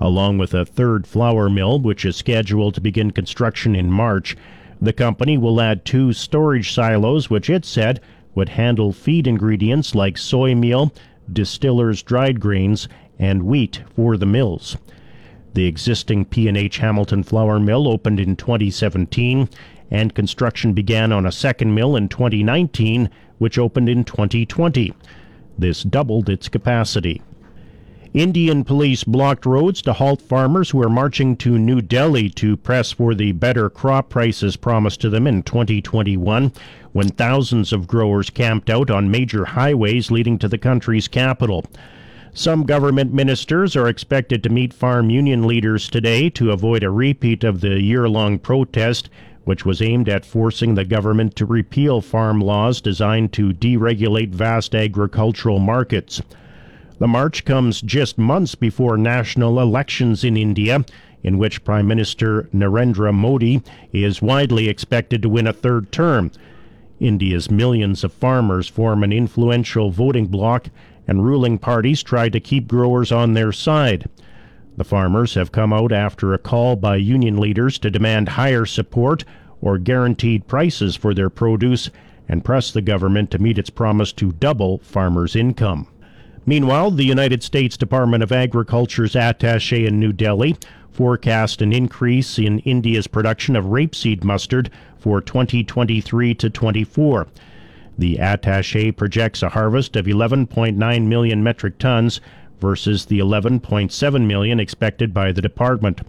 Along 0.04 0.40
with 0.40 0.56
a 0.56 0.66
third 0.66 1.06
flour 1.06 1.48
mill, 1.48 1.80
which 1.80 2.06
is 2.06 2.16
scheduled 2.16 2.74
to 2.74 2.82
begin 2.82 3.12
construction 3.12 3.76
in 3.76 3.92
March, 3.92 4.36
the 4.82 4.94
company 4.94 5.38
will 5.38 5.62
add 5.62 5.86
two 5.86 6.12
storage 6.12 6.74
silos, 6.74 7.30
which 7.30 7.52
it 7.52 7.66
said 7.66 8.02
would 8.34 8.50
handle 8.50 8.92
feed 8.92 9.28
ingredients 9.28 9.94
like 9.94 10.18
soy 10.18 10.56
meal, 10.56 10.92
distillers' 11.32 12.02
dried 12.02 12.40
grains, 12.40 12.90
and 13.20 13.44
wheat 13.44 13.84
for 13.96 14.18
the 14.18 14.26
mills. 14.26 14.76
The 15.54 15.68
existing 15.68 16.26
P&H 16.26 16.80
Hamilton 16.80 17.22
flour 17.22 17.60
mill 17.60 17.88
opened 17.88 18.20
in 18.20 18.36
2017 18.36 19.50
and 19.92 20.16
construction 20.16 20.74
began 20.74 21.12
on 21.12 21.28
a 21.28 21.32
second 21.32 21.76
mill 21.76 21.96
in 21.96 22.10
2019 22.10 23.08
which 23.38 23.60
opened 23.60 23.88
in 23.88 24.04
2020. 24.04 24.96
This 25.60 25.84
doubled 25.84 26.28
its 26.28 26.50
capacity. 26.50 27.22
Indian 28.14 28.66
police 28.66 29.06
blocked 29.06 29.46
roads 29.46 29.82
to 29.82 29.94
halt 29.94 30.22
farmers 30.22 30.72
who 30.72 30.84
are 30.84 30.90
marching 30.90 31.38
to 31.38 31.58
New 31.58 31.82
Delhi 31.82 32.30
to 32.32 32.58
press 32.58 32.92
for 32.92 33.16
the 33.16 33.32
better 33.32 33.70
crop 33.70 34.10
prices 34.10 34.58
promised 34.58 35.00
to 35.00 35.10
them 35.10 35.26
in 35.26 35.44
2021 35.44 36.52
when 36.92 37.08
thousands 37.08 37.72
of 37.72 37.88
growers 37.88 38.30
camped 38.30 38.70
out 38.70 38.92
on 38.92 39.10
major 39.10 39.46
highways 39.46 40.12
leading 40.12 40.38
to 40.40 40.50
the 40.50 40.58
country's 40.58 41.08
capital. 41.08 41.64
Some 42.34 42.66
government 42.66 43.14
ministers 43.14 43.78
are 43.78 43.88
expected 43.88 44.44
to 44.44 44.50
meet 44.50 44.74
farm 44.74 45.10
union 45.10 45.48
leaders 45.48 45.88
today 45.88 46.30
to 46.32 46.52
avoid 46.52 46.84
a 46.84 46.90
repeat 46.90 47.46
of 47.46 47.62
the 47.62 47.80
year 47.80 48.10
long 48.10 48.40
protest, 48.40 49.10
which 49.46 49.66
was 49.66 49.82
aimed 49.82 50.10
at 50.10 50.26
forcing 50.26 50.76
the 50.76 50.84
government 50.84 51.38
to 51.38 51.46
repeal 51.46 52.02
farm 52.02 52.42
laws 52.42 52.82
designed 52.82 53.32
to 53.32 53.54
deregulate 53.54 54.36
vast 54.36 54.76
agricultural 54.76 55.60
markets. 55.60 56.22
The 57.02 57.08
march 57.08 57.46
comes 57.46 57.82
just 57.82 58.20
months 58.20 58.54
before 58.54 58.96
national 58.96 59.60
elections 59.60 60.24
in 60.24 60.38
India, 60.38 60.86
in 61.24 61.40
which 61.40 61.64
Prime 61.64 61.88
Minister 61.88 62.44
Narendra 62.54 63.12
Modi 63.12 63.64
is 63.92 64.22
widely 64.22 64.70
expected 64.70 65.24
to 65.24 65.30
win 65.30 65.48
a 65.48 65.52
third 65.52 65.92
term. 65.92 66.30
India's 67.00 67.50
millions 67.50 68.04
of 68.04 68.14
farmers 68.14 68.68
form 68.68 69.04
an 69.04 69.12
influential 69.12 69.90
voting 69.90 70.28
bloc 70.28 70.68
and 71.08 71.26
ruling 71.26 71.58
parties 71.58 72.04
try 72.04 72.30
to 72.30 72.40
keep 72.40 72.68
growers 72.68 73.12
on 73.12 73.34
their 73.34 73.52
side. 73.52 74.08
The 74.78 74.84
farmers 74.84 75.34
have 75.34 75.52
come 75.52 75.74
out 75.74 75.92
after 75.92 76.36
a 76.36 76.38
call 76.38 76.76
by 76.76 76.98
union 76.98 77.40
leaders 77.40 77.80
to 77.80 77.90
demand 77.90 78.30
higher 78.30 78.68
support 78.68 79.24
or 79.60 79.80
guaranteed 79.80 80.46
prices 80.46 80.96
for 80.96 81.16
their 81.16 81.32
produce 81.32 81.90
and 82.30 82.46
press 82.46 82.70
the 82.70 82.84
government 82.84 83.32
to 83.32 83.40
meet 83.40 83.58
its 83.58 83.72
promise 83.72 84.14
to 84.14 84.34
double 84.34 84.78
farmers' 84.84 85.36
income. 85.36 85.88
Meanwhile, 86.46 86.92
the 86.92 87.06
United 87.06 87.44
States 87.44 87.78
Department 87.78 88.24
of 88.24 88.32
Agriculture's 88.32 89.16
attache 89.16 89.86
in 89.86 90.00
New 90.00 90.12
Delhi 90.12 90.56
forecast 90.92 91.62
an 91.62 91.72
increase 91.72 92.38
in 92.38 92.60
India's 92.60 93.08
production 93.08 93.56
of 93.56 93.66
rapeseed 93.66 94.24
mustard 94.24 94.70
for 94.98 95.22
2023 95.22 96.34
to 96.36 96.50
24. 96.50 97.28
The 97.98 98.20
attache 98.20 98.92
projects 98.92 99.44
a 99.44 99.50
harvest 99.50 99.96
of 99.96 100.06
11.9 100.06 101.06
million 101.06 101.44
metric 101.44 101.78
tons 101.78 102.20
versus 102.60 103.06
the 103.06 103.20
11.7 103.20 104.26
million 104.26 104.60
expected 104.60 105.14
by 105.14 105.32
the 105.32 105.42
department. 105.42 106.02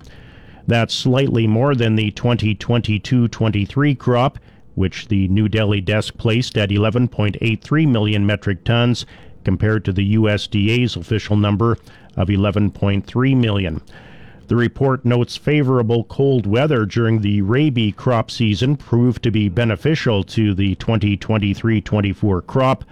That's 0.66 0.94
slightly 0.94 1.46
more 1.46 1.74
than 1.74 1.96
the 1.96 2.10
2022 2.12 3.28
23 3.28 3.94
crop, 3.94 4.38
which 4.74 5.08
the 5.08 5.28
New 5.28 5.48
Delhi 5.48 5.80
desk 5.80 6.16
placed 6.16 6.56
at 6.56 6.70
11.83 6.70 7.88
million 7.88 8.24
metric 8.24 8.64
tons, 8.64 9.04
compared 9.44 9.84
to 9.84 9.92
the 9.92 10.14
USDA's 10.16 10.96
official 10.96 11.36
number 11.36 11.76
of 12.16 12.28
11.3 12.28 13.36
million. 13.36 13.80
The 14.48 14.56
report 14.56 15.04
notes 15.04 15.36
favorable 15.36 16.04
cold 16.04 16.46
weather 16.46 16.84
during 16.84 17.20
the 17.20 17.40
rabi 17.42 17.92
crop 17.92 18.30
season 18.30 18.76
proved 18.76 19.22
to 19.22 19.30
be 19.30 19.48
beneficial 19.48 20.24
to 20.24 20.52
the 20.52 20.74
2023 20.74 21.80
24 21.80 22.42
crop, 22.42 22.84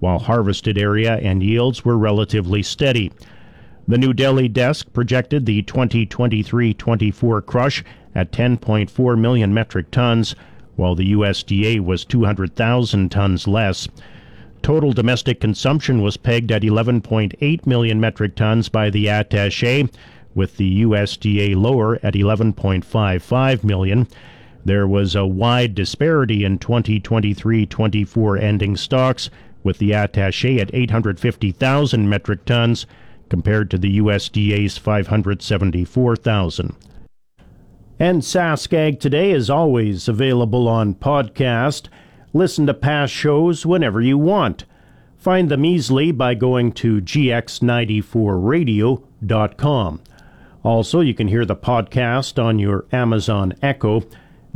while 0.00 0.18
harvested 0.18 0.76
area 0.76 1.16
and 1.18 1.42
yields 1.42 1.84
were 1.84 1.96
relatively 1.96 2.62
steady. 2.62 3.12
The 3.86 3.98
New 3.98 4.12
Delhi 4.12 4.48
desk 4.48 4.92
projected 4.92 5.46
the 5.46 5.62
2023 5.62 6.74
24 6.74 7.42
crush 7.42 7.84
at 8.14 8.32
10.4 8.32 9.18
million 9.18 9.52
metric 9.52 9.90
tons, 9.90 10.34
while 10.76 10.94
the 10.94 11.12
USDA 11.12 11.80
was 11.80 12.04
200,000 12.04 13.10
tons 13.10 13.46
less. 13.46 13.86
Total 14.64 14.92
domestic 14.94 15.40
consumption 15.40 16.00
was 16.00 16.16
pegged 16.16 16.50
at 16.50 16.62
11.8 16.62 17.66
million 17.66 18.00
metric 18.00 18.34
tons 18.34 18.70
by 18.70 18.88
the 18.88 19.10
attache, 19.10 19.86
with 20.34 20.56
the 20.56 20.80
USDA 20.80 21.54
lower 21.54 21.96
at 22.02 22.14
11.55 22.14 23.62
million. 23.62 24.08
There 24.64 24.88
was 24.88 25.14
a 25.14 25.26
wide 25.26 25.74
disparity 25.74 26.46
in 26.46 26.56
2023 26.56 27.66
24 27.66 28.38
ending 28.38 28.74
stocks, 28.78 29.28
with 29.62 29.76
the 29.76 29.92
attache 29.92 30.58
at 30.58 30.74
850,000 30.74 32.08
metric 32.08 32.46
tons 32.46 32.86
compared 33.28 33.70
to 33.70 33.76
the 33.76 33.98
USDA's 33.98 34.78
574,000. 34.78 36.74
And 37.98 38.22
SaskAg 38.22 38.98
Today 38.98 39.32
is 39.32 39.50
always 39.50 40.08
available 40.08 40.66
on 40.68 40.94
podcast. 40.94 41.88
Listen 42.36 42.66
to 42.66 42.74
past 42.74 43.12
shows 43.12 43.64
whenever 43.64 44.00
you 44.00 44.18
want. 44.18 44.64
Find 45.16 45.48
them 45.48 45.64
easily 45.64 46.10
by 46.10 46.34
going 46.34 46.72
to 46.72 47.00
gx94radio.com. 47.00 50.00
Also, 50.64 51.00
you 51.00 51.14
can 51.14 51.28
hear 51.28 51.46
the 51.46 51.54
podcast 51.54 52.42
on 52.42 52.58
your 52.58 52.86
Amazon 52.90 53.54
Echo. 53.62 54.02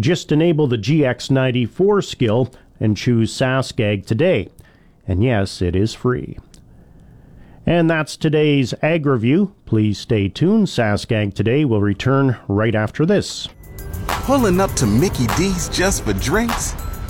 Just 0.00 0.32
enable 0.32 0.66
the 0.66 0.76
GX94 0.76 2.04
skill 2.04 2.52
and 2.80 2.97
choose 2.97 3.32
SaskAg 3.32 4.04
today. 4.04 4.49
And 5.06 5.23
yes, 5.23 5.62
it 5.62 5.76
is 5.76 5.94
free. 5.94 6.37
And 7.64 7.88
that's 7.88 8.16
today's 8.16 8.75
Ag 8.82 9.06
Review. 9.06 9.54
Please 9.66 9.99
stay 9.99 10.28
tuned. 10.28 10.66
SaskAg 10.66 11.32
Today 11.35 11.64
will 11.64 11.80
return 11.80 12.37
right 12.49 12.75
after 12.75 13.06
this. 13.06 13.47
Pulling 14.08 14.61
up 14.61 14.73
to 14.73 14.87
Mickey 14.87 15.28
D's 15.37 15.68
just 15.68 16.04
for 16.04 16.14
drinks? 16.14 16.75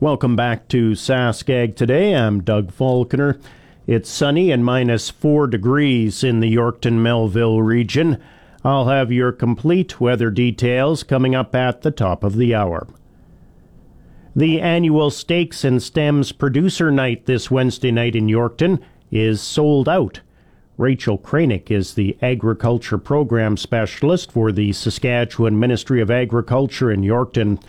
Welcome 0.00 0.34
back 0.34 0.66
to 0.68 0.90
SaskAg 0.90 1.76
Today. 1.76 2.16
I'm 2.16 2.42
Doug 2.42 2.72
Faulkner. 2.72 3.38
It's 3.86 4.10
sunny 4.10 4.50
and 4.50 4.64
minus 4.64 5.08
four 5.08 5.46
degrees 5.46 6.24
in 6.24 6.40
the 6.40 6.52
Yorkton 6.52 6.94
Melville 6.94 7.62
region. 7.62 8.20
I'll 8.64 8.88
have 8.88 9.12
your 9.12 9.30
complete 9.30 10.00
weather 10.00 10.32
details 10.32 11.04
coming 11.04 11.36
up 11.36 11.54
at 11.54 11.82
the 11.82 11.92
top 11.92 12.24
of 12.24 12.36
the 12.36 12.56
hour. 12.56 12.88
The 14.34 14.60
annual 14.60 15.10
Steaks 15.10 15.62
and 15.62 15.80
Stems 15.80 16.32
Producer 16.32 16.90
Night 16.90 17.26
this 17.26 17.48
Wednesday 17.48 17.92
night 17.92 18.16
in 18.16 18.26
Yorkton 18.26 18.80
is 19.12 19.40
sold 19.40 19.88
out. 19.88 20.20
Rachel 20.76 21.18
Kranick 21.18 21.70
is 21.70 21.94
the 21.94 22.18
Agriculture 22.20 22.98
Program 22.98 23.56
Specialist 23.56 24.32
for 24.32 24.50
the 24.50 24.72
Saskatchewan 24.72 25.60
Ministry 25.60 26.00
of 26.00 26.10
Agriculture 26.10 26.90
in 26.90 27.02
Yorkton 27.02 27.62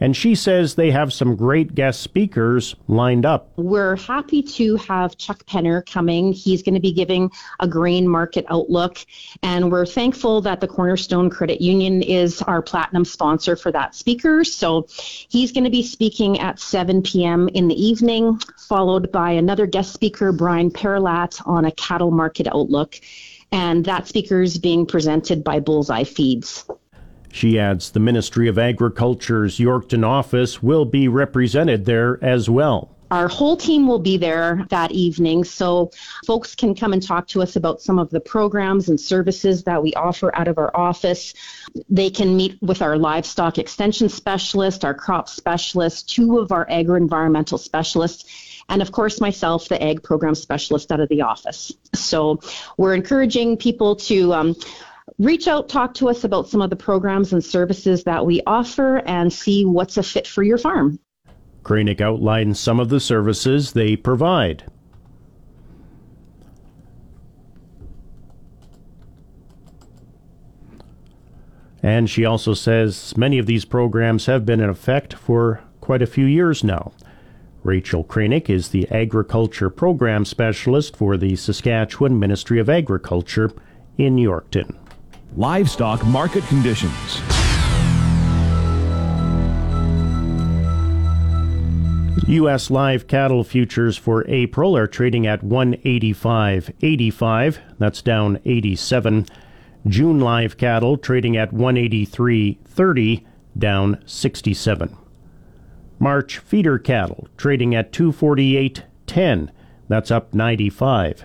and 0.00 0.16
she 0.16 0.34
says 0.34 0.74
they 0.74 0.90
have 0.90 1.12
some 1.12 1.36
great 1.36 1.74
guest 1.74 2.00
speakers 2.00 2.74
lined 2.86 3.26
up. 3.26 3.52
We're 3.56 3.96
happy 3.96 4.42
to 4.42 4.76
have 4.76 5.16
Chuck 5.16 5.44
Penner 5.46 5.84
coming. 5.84 6.32
He's 6.32 6.62
going 6.62 6.74
to 6.74 6.80
be 6.80 6.92
giving 6.92 7.30
a 7.60 7.68
grain 7.68 8.08
market 8.08 8.44
outlook, 8.48 8.98
and 9.42 9.70
we're 9.70 9.86
thankful 9.86 10.40
that 10.42 10.60
the 10.60 10.68
Cornerstone 10.68 11.30
Credit 11.30 11.60
Union 11.60 12.02
is 12.02 12.42
our 12.42 12.62
platinum 12.62 13.04
sponsor 13.04 13.56
for 13.56 13.72
that 13.72 13.94
speaker. 13.94 14.44
So 14.44 14.86
he's 15.28 15.52
going 15.52 15.64
to 15.64 15.70
be 15.70 15.82
speaking 15.82 16.38
at 16.40 16.58
7 16.58 17.02
p.m. 17.02 17.48
in 17.48 17.68
the 17.68 17.74
evening, 17.74 18.40
followed 18.56 19.10
by 19.12 19.30
another 19.32 19.66
guest 19.66 19.92
speaker, 19.92 20.32
Brian 20.32 20.70
Perillat, 20.70 21.40
on 21.46 21.64
a 21.64 21.72
cattle 21.72 22.10
market 22.10 22.46
outlook. 22.46 22.96
And 23.50 23.84
that 23.86 24.06
speaker 24.06 24.42
is 24.42 24.58
being 24.58 24.84
presented 24.84 25.42
by 25.42 25.60
Bullseye 25.60 26.04
Feeds. 26.04 26.68
She 27.30 27.58
adds 27.58 27.90
the 27.90 28.00
Ministry 28.00 28.48
of 28.48 28.58
Agriculture's 28.58 29.58
Yorkton 29.58 30.04
office 30.04 30.62
will 30.62 30.84
be 30.84 31.08
represented 31.08 31.84
there 31.84 32.22
as 32.22 32.48
well. 32.48 32.90
Our 33.10 33.28
whole 33.28 33.56
team 33.56 33.86
will 33.86 33.98
be 33.98 34.18
there 34.18 34.66
that 34.68 34.92
evening, 34.92 35.44
so 35.44 35.90
folks 36.26 36.54
can 36.54 36.74
come 36.74 36.92
and 36.92 37.02
talk 37.02 37.26
to 37.28 37.40
us 37.40 37.56
about 37.56 37.80
some 37.80 37.98
of 37.98 38.10
the 38.10 38.20
programs 38.20 38.90
and 38.90 39.00
services 39.00 39.64
that 39.64 39.82
we 39.82 39.94
offer 39.94 40.34
out 40.36 40.46
of 40.46 40.58
our 40.58 40.76
office. 40.76 41.32
They 41.88 42.10
can 42.10 42.36
meet 42.36 42.60
with 42.60 42.82
our 42.82 42.98
livestock 42.98 43.56
extension 43.56 44.10
specialist, 44.10 44.84
our 44.84 44.92
crop 44.92 45.28
specialist, 45.28 46.10
two 46.10 46.38
of 46.38 46.52
our 46.52 46.66
agri 46.68 47.00
environmental 47.00 47.56
specialists, 47.56 48.24
and 48.68 48.82
of 48.82 48.92
course 48.92 49.20
myself, 49.22 49.68
the 49.68 49.82
ag 49.82 50.02
program 50.02 50.34
specialist 50.34 50.92
out 50.92 51.00
of 51.00 51.08
the 51.08 51.22
office. 51.22 51.72
So 51.94 52.40
we're 52.76 52.94
encouraging 52.94 53.56
people 53.56 53.96
to 53.96 54.34
um, 54.34 54.56
reach 55.18 55.48
out, 55.48 55.68
talk 55.68 55.94
to 55.94 56.08
us 56.08 56.24
about 56.24 56.48
some 56.48 56.62
of 56.62 56.70
the 56.70 56.76
programs 56.76 57.32
and 57.32 57.44
services 57.44 58.04
that 58.04 58.26
we 58.26 58.42
offer, 58.46 58.98
and 59.06 59.32
see 59.32 59.64
what's 59.64 59.96
a 59.96 60.02
fit 60.02 60.26
for 60.26 60.42
your 60.42 60.58
farm. 60.58 60.98
Kranick 61.62 62.00
outlines 62.00 62.58
some 62.58 62.80
of 62.80 62.88
the 62.88 63.00
services 63.00 63.72
they 63.72 63.96
provide. 63.96 64.64
And 71.82 72.10
she 72.10 72.24
also 72.24 72.54
says 72.54 73.16
many 73.16 73.38
of 73.38 73.46
these 73.46 73.64
programs 73.64 74.26
have 74.26 74.44
been 74.44 74.60
in 74.60 74.68
effect 74.68 75.14
for 75.14 75.62
quite 75.80 76.02
a 76.02 76.06
few 76.06 76.24
years 76.26 76.64
now. 76.64 76.92
Rachel 77.62 78.04
Kranick 78.04 78.48
is 78.48 78.70
the 78.70 78.88
Agriculture 78.90 79.70
Program 79.70 80.24
Specialist 80.24 80.96
for 80.96 81.16
the 81.16 81.36
Saskatchewan 81.36 82.18
Ministry 82.18 82.58
of 82.58 82.68
Agriculture 82.68 83.52
in 83.96 84.16
Yorkton. 84.16 84.76
Livestock 85.36 86.04
market 86.04 86.44
conditions. 86.44 87.22
U.S. 92.28 92.70
live 92.70 93.06
cattle 93.06 93.42
futures 93.42 93.96
for 93.96 94.28
April 94.28 94.76
are 94.76 94.86
trading 94.86 95.26
at 95.26 95.40
185.85. 95.40 97.58
That's 97.78 98.02
down 98.02 98.38
87. 98.44 99.24
June 99.86 100.20
live 100.20 100.58
cattle 100.58 100.98
trading 100.98 101.38
at 101.38 101.52
183.30, 101.52 103.24
down 103.56 104.02
67. 104.04 104.94
March 105.98 106.36
feeder 106.38 106.78
cattle 106.78 107.28
trading 107.38 107.74
at 107.74 107.92
248.10. 107.92 109.48
That's 109.88 110.10
up 110.10 110.34
95. 110.34 111.24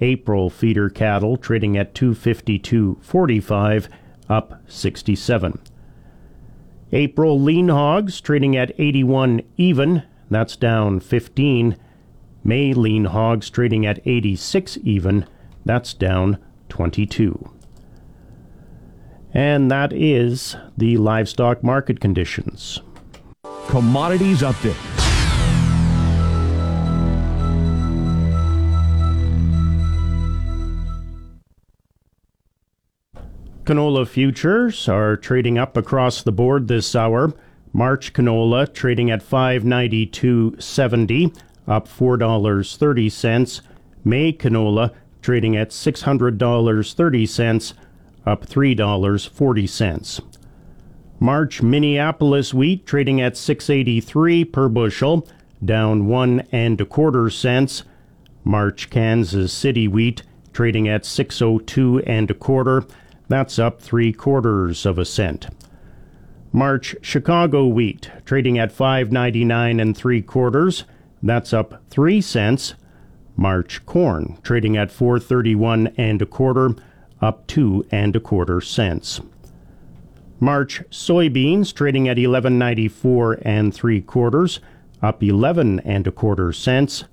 April 0.00 0.48
feeder 0.50 0.88
cattle 0.88 1.36
trading 1.36 1.76
at 1.76 1.94
252.45, 1.94 3.88
up 4.28 4.62
67. 4.68 5.60
April 6.92 7.40
lean 7.40 7.68
hogs 7.68 8.20
trading 8.20 8.56
at 8.56 8.72
81 8.78 9.42
even, 9.56 10.02
that's 10.30 10.56
down 10.56 11.00
15. 11.00 11.76
May 12.42 12.72
lean 12.72 13.04
hogs 13.06 13.50
trading 13.50 13.84
at 13.86 14.00
86 14.06 14.78
even, 14.82 15.26
that's 15.64 15.94
down 15.94 16.38
22. 16.68 17.50
And 19.32 19.70
that 19.70 19.92
is 19.92 20.56
the 20.76 20.96
livestock 20.96 21.62
market 21.62 22.00
conditions. 22.00 22.80
Commodities 23.68 24.40
update. 24.42 24.99
Canola 33.70 34.02
futures 34.04 34.88
are 34.88 35.16
trading 35.16 35.56
up 35.56 35.76
across 35.76 36.24
the 36.24 36.32
board 36.32 36.66
this 36.66 36.96
hour. 36.96 37.32
March 37.72 38.12
canola 38.12 38.66
trading 38.74 39.12
at 39.12 39.22
592.70, 39.22 41.38
up 41.68 41.86
$4.30. 41.86 43.60
May 44.02 44.32
canola 44.32 44.92
trading 45.22 45.56
at 45.56 45.70
$600.30, 45.70 47.74
up 48.26 48.44
$3.40. 48.44 50.20
March 51.20 51.62
Minneapolis 51.62 52.52
wheat 52.52 52.84
trading 52.84 53.20
at 53.20 53.36
683 53.36 54.46
per 54.46 54.68
bushel, 54.68 55.28
down 55.64 56.08
one 56.08 56.40
and 56.50 56.80
a 56.80 56.84
quarter 56.84 57.30
cents. 57.30 57.84
March 58.42 58.90
Kansas 58.90 59.52
City 59.52 59.86
wheat 59.86 60.24
trading 60.52 60.88
at 60.88 61.04
602 61.04 62.00
and 62.00 62.32
a 62.32 62.34
quarter, 62.34 62.84
that's 63.30 63.60
up 63.60 63.80
three 63.80 64.12
quarters 64.12 64.84
of 64.84 64.98
a 64.98 65.04
cent. 65.04 65.46
March 66.52 66.96
Chicago 67.00 67.64
wheat 67.64 68.10
trading 68.24 68.58
at 68.58 68.72
599 68.72 69.78
and 69.78 69.96
three 69.96 70.20
quarters, 70.20 70.82
that's 71.22 71.52
up 71.52 71.80
three 71.88 72.20
cents. 72.20 72.74
March 73.36 73.86
corn 73.86 74.36
trading 74.42 74.76
at 74.76 74.90
431 74.90 75.92
and 75.96 76.20
a 76.20 76.26
quarter, 76.26 76.74
up 77.22 77.46
two 77.46 77.86
and 77.92 78.16
a 78.16 78.20
quarter 78.20 78.60
cents. 78.60 79.20
March 80.40 80.82
soybeans 80.90 81.72
trading 81.72 82.08
at 82.08 82.16
1194 82.16 83.38
and 83.42 83.72
three 83.72 84.00
quarters, 84.00 84.58
up 85.02 85.22
11 85.22 85.78
and 85.80 86.04
a 86.08 86.10
quarter 86.10 86.52
cents. 86.52 87.04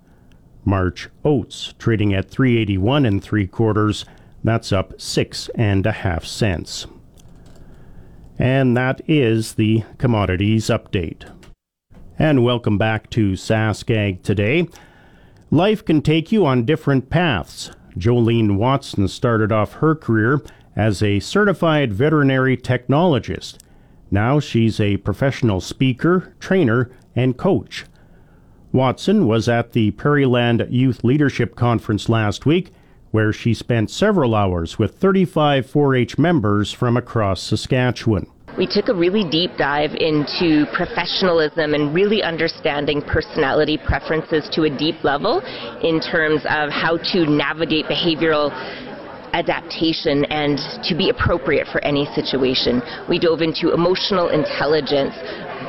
March 0.66 1.10
oats 1.24 1.76
trading 1.78 2.12
at 2.12 2.28
381 2.32 3.06
and 3.06 3.24
three 3.24 3.46
quarters, 3.46 4.04
that's 4.48 4.72
up 4.72 5.00
six 5.00 5.50
and 5.56 5.86
a 5.86 5.92
half 5.92 6.26
cents. 6.26 6.88
And 8.40 8.78
that 8.78 9.02
is 9.08 9.56
the 9.56 9.84
commodities 9.98 10.68
update. 10.68 11.30
And 12.20 12.44
welcome 12.44 12.78
back 12.78 13.10
to 13.12 13.34
SaskAg 13.34 14.24
today. 14.24 14.68
Life 15.50 15.84
can 15.86 16.02
take 16.02 16.32
you 16.32 16.46
on 16.46 16.66
different 16.66 17.10
paths. 17.10 17.72
Jolene 17.98 18.58
Watson 18.58 19.08
started 19.08 19.52
off 19.52 19.74
her 19.74 19.96
career 19.96 20.42
as 20.76 21.02
a 21.02 21.20
certified 21.20 21.94
veterinary 21.94 22.56
technologist. 22.58 23.58
Now 24.12 24.40
she's 24.40 24.80
a 24.80 24.98
professional 24.98 25.60
speaker, 25.62 26.36
trainer, 26.40 26.92
and 27.16 27.38
coach. 27.38 27.86
Watson 28.72 29.26
was 29.26 29.50
at 29.50 29.72
the 29.72 29.92
Prairieland 29.92 30.68
Youth 30.70 31.04
Leadership 31.04 31.56
Conference 31.56 32.10
last 32.10 32.46
week, 32.46 32.72
where 33.12 33.32
she 33.32 33.54
spent 33.54 33.90
several 33.90 34.36
hours 34.36 34.78
with 34.78 34.96
35 34.96 35.70
4 35.70 35.96
H 35.96 36.18
members 36.18 36.72
from 36.72 36.98
across 36.98 37.42
Saskatchewan. 37.42 38.28
We 38.58 38.66
took 38.66 38.90
a 38.90 38.94
really 38.94 39.24
deep 39.30 39.52
dive 39.58 39.92
into 39.94 40.66
professionalism 40.74 41.76
and 41.76 41.94
really 41.94 42.24
understanding 42.24 43.04
personality 43.04 43.78
preferences 43.78 44.50
to 44.54 44.64
a 44.64 44.70
deep 44.70 45.04
level 45.04 45.42
in 45.84 46.02
terms 46.02 46.42
of 46.50 46.72
how 46.72 46.98
to 47.14 47.30
navigate 47.30 47.86
behavioral 47.86 48.50
adaptation 49.34 50.26
and 50.26 50.58
to 50.84 50.96
be 50.96 51.10
appropriate 51.10 51.68
for 51.68 51.84
any 51.84 52.06
situation. 52.16 52.82
We 53.08 53.20
dove 53.20 53.42
into 53.42 53.74
emotional 53.74 54.30
intelligence. 54.30 55.14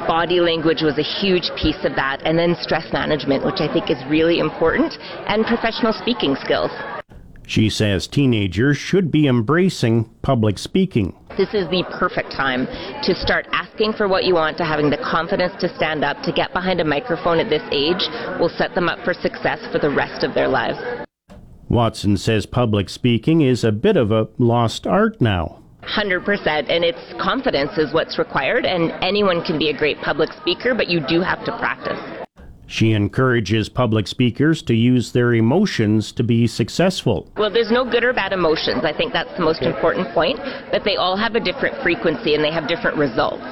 Body 0.09 0.41
language 0.41 0.81
was 0.81 0.97
a 0.97 1.03
huge 1.03 1.51
piece 1.61 1.85
of 1.85 1.95
that, 1.97 2.23
and 2.25 2.39
then 2.39 2.57
stress 2.61 2.91
management, 2.93 3.45
which 3.45 3.61
I 3.61 3.71
think 3.71 3.91
is 3.91 3.99
really 4.09 4.39
important, 4.39 4.95
and 5.29 5.45
professional 5.45 5.93
speaking 5.93 6.37
skills. 6.41 6.71
She 7.49 7.71
says 7.71 8.07
teenagers 8.07 8.77
should 8.77 9.11
be 9.11 9.27
embracing 9.27 10.05
public 10.21 10.59
speaking. 10.59 11.17
This 11.39 11.55
is 11.55 11.67
the 11.71 11.83
perfect 11.99 12.31
time 12.31 12.67
to 13.03 13.15
start 13.15 13.47
asking 13.53 13.95
for 13.95 14.07
what 14.07 14.25
you 14.25 14.35
want, 14.35 14.59
to 14.59 14.67
having 14.67 14.91
the 14.91 14.99
confidence 14.99 15.55
to 15.61 15.75
stand 15.75 16.05
up, 16.05 16.23
to 16.25 16.33
get 16.33 16.53
behind 16.53 16.79
a 16.79 16.85
microphone 16.85 17.41
at 17.41 17.49
this 17.49 17.63
age 17.73 18.05
will 18.39 18.51
set 18.51 18.75
them 18.75 18.87
up 18.87 19.03
for 19.03 19.15
success 19.15 19.61
for 19.73 19.79
the 19.79 19.89
rest 19.89 20.25
of 20.25 20.35
their 20.35 20.47
lives. 20.47 20.77
Watson 21.71 22.19
says 22.19 22.45
public 22.45 22.91
speaking 22.91 23.41
is 23.41 23.65
a 23.65 23.73
bit 23.73 23.97
of 23.97 24.13
a 24.13 24.29
lost 24.37 24.87
art 24.87 25.19
now. 25.19 25.63
100%. 25.85 26.69
And 26.69 26.85
it's 26.85 27.15
confidence 27.19 27.79
is 27.79 27.95
what's 27.95 28.19
required, 28.19 28.67
and 28.67 28.93
anyone 29.03 29.43
can 29.43 29.59
be 29.59 29.71
a 29.71 29.77
great 29.77 29.97
public 30.03 30.31
speaker, 30.35 30.75
but 30.75 30.89
you 30.89 31.01
do 31.09 31.23
have 31.23 31.43
to 31.47 31.57
practice. 31.57 32.27
She 32.69 32.93
encourages 32.93 33.71
public 33.71 34.07
speakers 34.07 34.61
to 34.65 34.75
use 34.75 35.13
their 35.13 35.33
emotions 35.33 36.13
to 36.13 36.23
be 36.23 36.47
successful. 36.47 37.27
Well, 37.39 37.51
there's 37.51 37.71
no 37.73 37.83
good 37.83 38.05
or 38.05 38.13
bad 38.13 38.35
emotions. 38.35 38.85
I 38.85 38.93
think 38.93 39.15
that's 39.15 39.35
the 39.39 39.43
most 39.43 39.63
important 39.63 40.13
point, 40.13 40.39
But 40.71 40.85
they 40.85 40.97
all 40.97 41.17
have 41.17 41.35
a 41.35 41.41
different 41.41 41.83
frequency 41.83 42.35
and 42.35 42.45
they 42.45 42.53
have 42.53 42.69
different 42.69 42.99
results. 42.99 43.43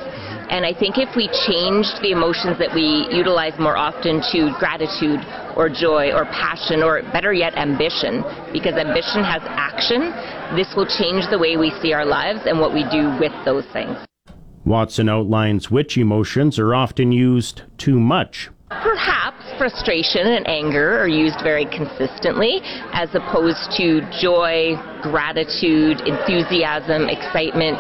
And 0.51 0.67
I 0.67 0.75
think 0.75 0.99
if 0.99 1.17
we 1.17 1.29
changed 1.49 1.97
the 2.03 2.13
emotions 2.13 2.59
that 2.59 2.75
we 2.75 3.09
utilize 3.11 3.59
more 3.59 3.77
often 3.77 4.21
to 4.33 4.55
gratitude 4.61 5.25
or 5.57 5.71
joy 5.71 6.13
or 6.13 6.27
passion 6.27 6.83
or 6.83 7.01
better 7.11 7.33
yet 7.33 7.57
ambition, 7.57 8.23
because 8.53 8.75
ambition 8.75 9.25
has 9.25 9.41
action, 9.49 10.13
this 10.55 10.77
will 10.77 10.87
change 10.87 11.25
the 11.31 11.39
way 11.39 11.57
we 11.57 11.73
see 11.81 11.95
our 11.95 12.05
lives 12.05 12.41
and 12.45 12.61
what 12.61 12.75
we 12.75 12.85
do 12.93 13.17
with 13.19 13.33
those 13.47 13.65
things. 13.73 13.97
Watson 14.67 15.09
outlines 15.09 15.71
which 15.71 15.97
emotions 15.97 16.59
are 16.59 16.75
often 16.75 17.13
used 17.13 17.63
too 17.79 17.99
much. 17.99 18.51
Perhaps 18.69 19.47
frustration 19.59 20.27
and 20.27 20.47
anger 20.49 20.99
are 20.99 21.07
used 21.07 21.39
very 21.45 21.67
consistently, 21.67 22.59
as 22.93 23.15
opposed 23.15 23.71
to 23.77 24.03
joy, 24.21 24.75
gratitude, 25.03 26.01
enthusiasm, 26.03 27.09
excitement. 27.09 27.79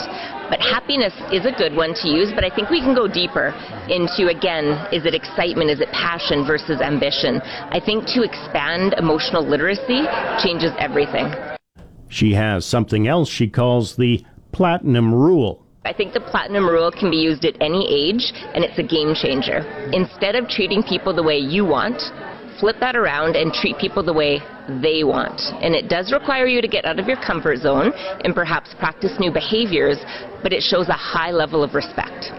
But 0.48 0.60
happiness 0.60 1.12
is 1.32 1.44
a 1.44 1.50
good 1.50 1.74
one 1.74 1.92
to 2.02 2.08
use, 2.08 2.30
but 2.32 2.44
I 2.44 2.54
think 2.54 2.70
we 2.70 2.78
can 2.80 2.94
go 2.94 3.08
deeper 3.08 3.50
into 3.88 4.28
again, 4.30 4.78
is 4.92 5.06
it 5.06 5.14
excitement, 5.14 5.70
is 5.70 5.80
it 5.80 5.90
passion 5.90 6.46
versus 6.46 6.80
ambition? 6.80 7.40
I 7.42 7.80
think 7.84 8.06
to 8.14 8.22
expand 8.22 8.94
emotional 8.96 9.42
literacy 9.42 10.06
changes 10.38 10.70
everything. 10.78 11.34
She 12.08 12.34
has 12.34 12.64
something 12.64 13.08
else 13.08 13.28
she 13.28 13.48
calls 13.48 13.96
the 13.96 14.24
platinum 14.52 15.12
rule. 15.12 15.65
I 15.86 15.92
think 15.92 16.12
the 16.12 16.20
platinum 16.20 16.68
rule 16.68 16.90
can 16.90 17.10
be 17.10 17.16
used 17.16 17.44
at 17.44 17.56
any 17.60 17.86
age, 17.88 18.32
and 18.54 18.64
it's 18.64 18.78
a 18.78 18.82
game 18.82 19.14
changer. 19.14 19.58
Instead 19.92 20.34
of 20.34 20.48
treating 20.48 20.82
people 20.82 21.14
the 21.14 21.22
way 21.22 21.38
you 21.38 21.64
want, 21.64 22.02
flip 22.58 22.76
that 22.80 22.96
around 22.96 23.36
and 23.36 23.52
treat 23.52 23.78
people 23.78 24.02
the 24.02 24.12
way 24.12 24.40
they 24.82 25.04
want. 25.04 25.40
And 25.62 25.74
it 25.74 25.88
does 25.88 26.12
require 26.12 26.46
you 26.46 26.60
to 26.60 26.68
get 26.68 26.84
out 26.84 26.98
of 26.98 27.06
your 27.06 27.18
comfort 27.18 27.58
zone 27.58 27.92
and 28.24 28.34
perhaps 28.34 28.74
practice 28.78 29.12
new 29.20 29.30
behaviors, 29.30 29.98
but 30.42 30.52
it 30.52 30.62
shows 30.62 30.88
a 30.88 30.92
high 30.92 31.30
level 31.30 31.62
of 31.62 31.74
respect. 31.74 32.32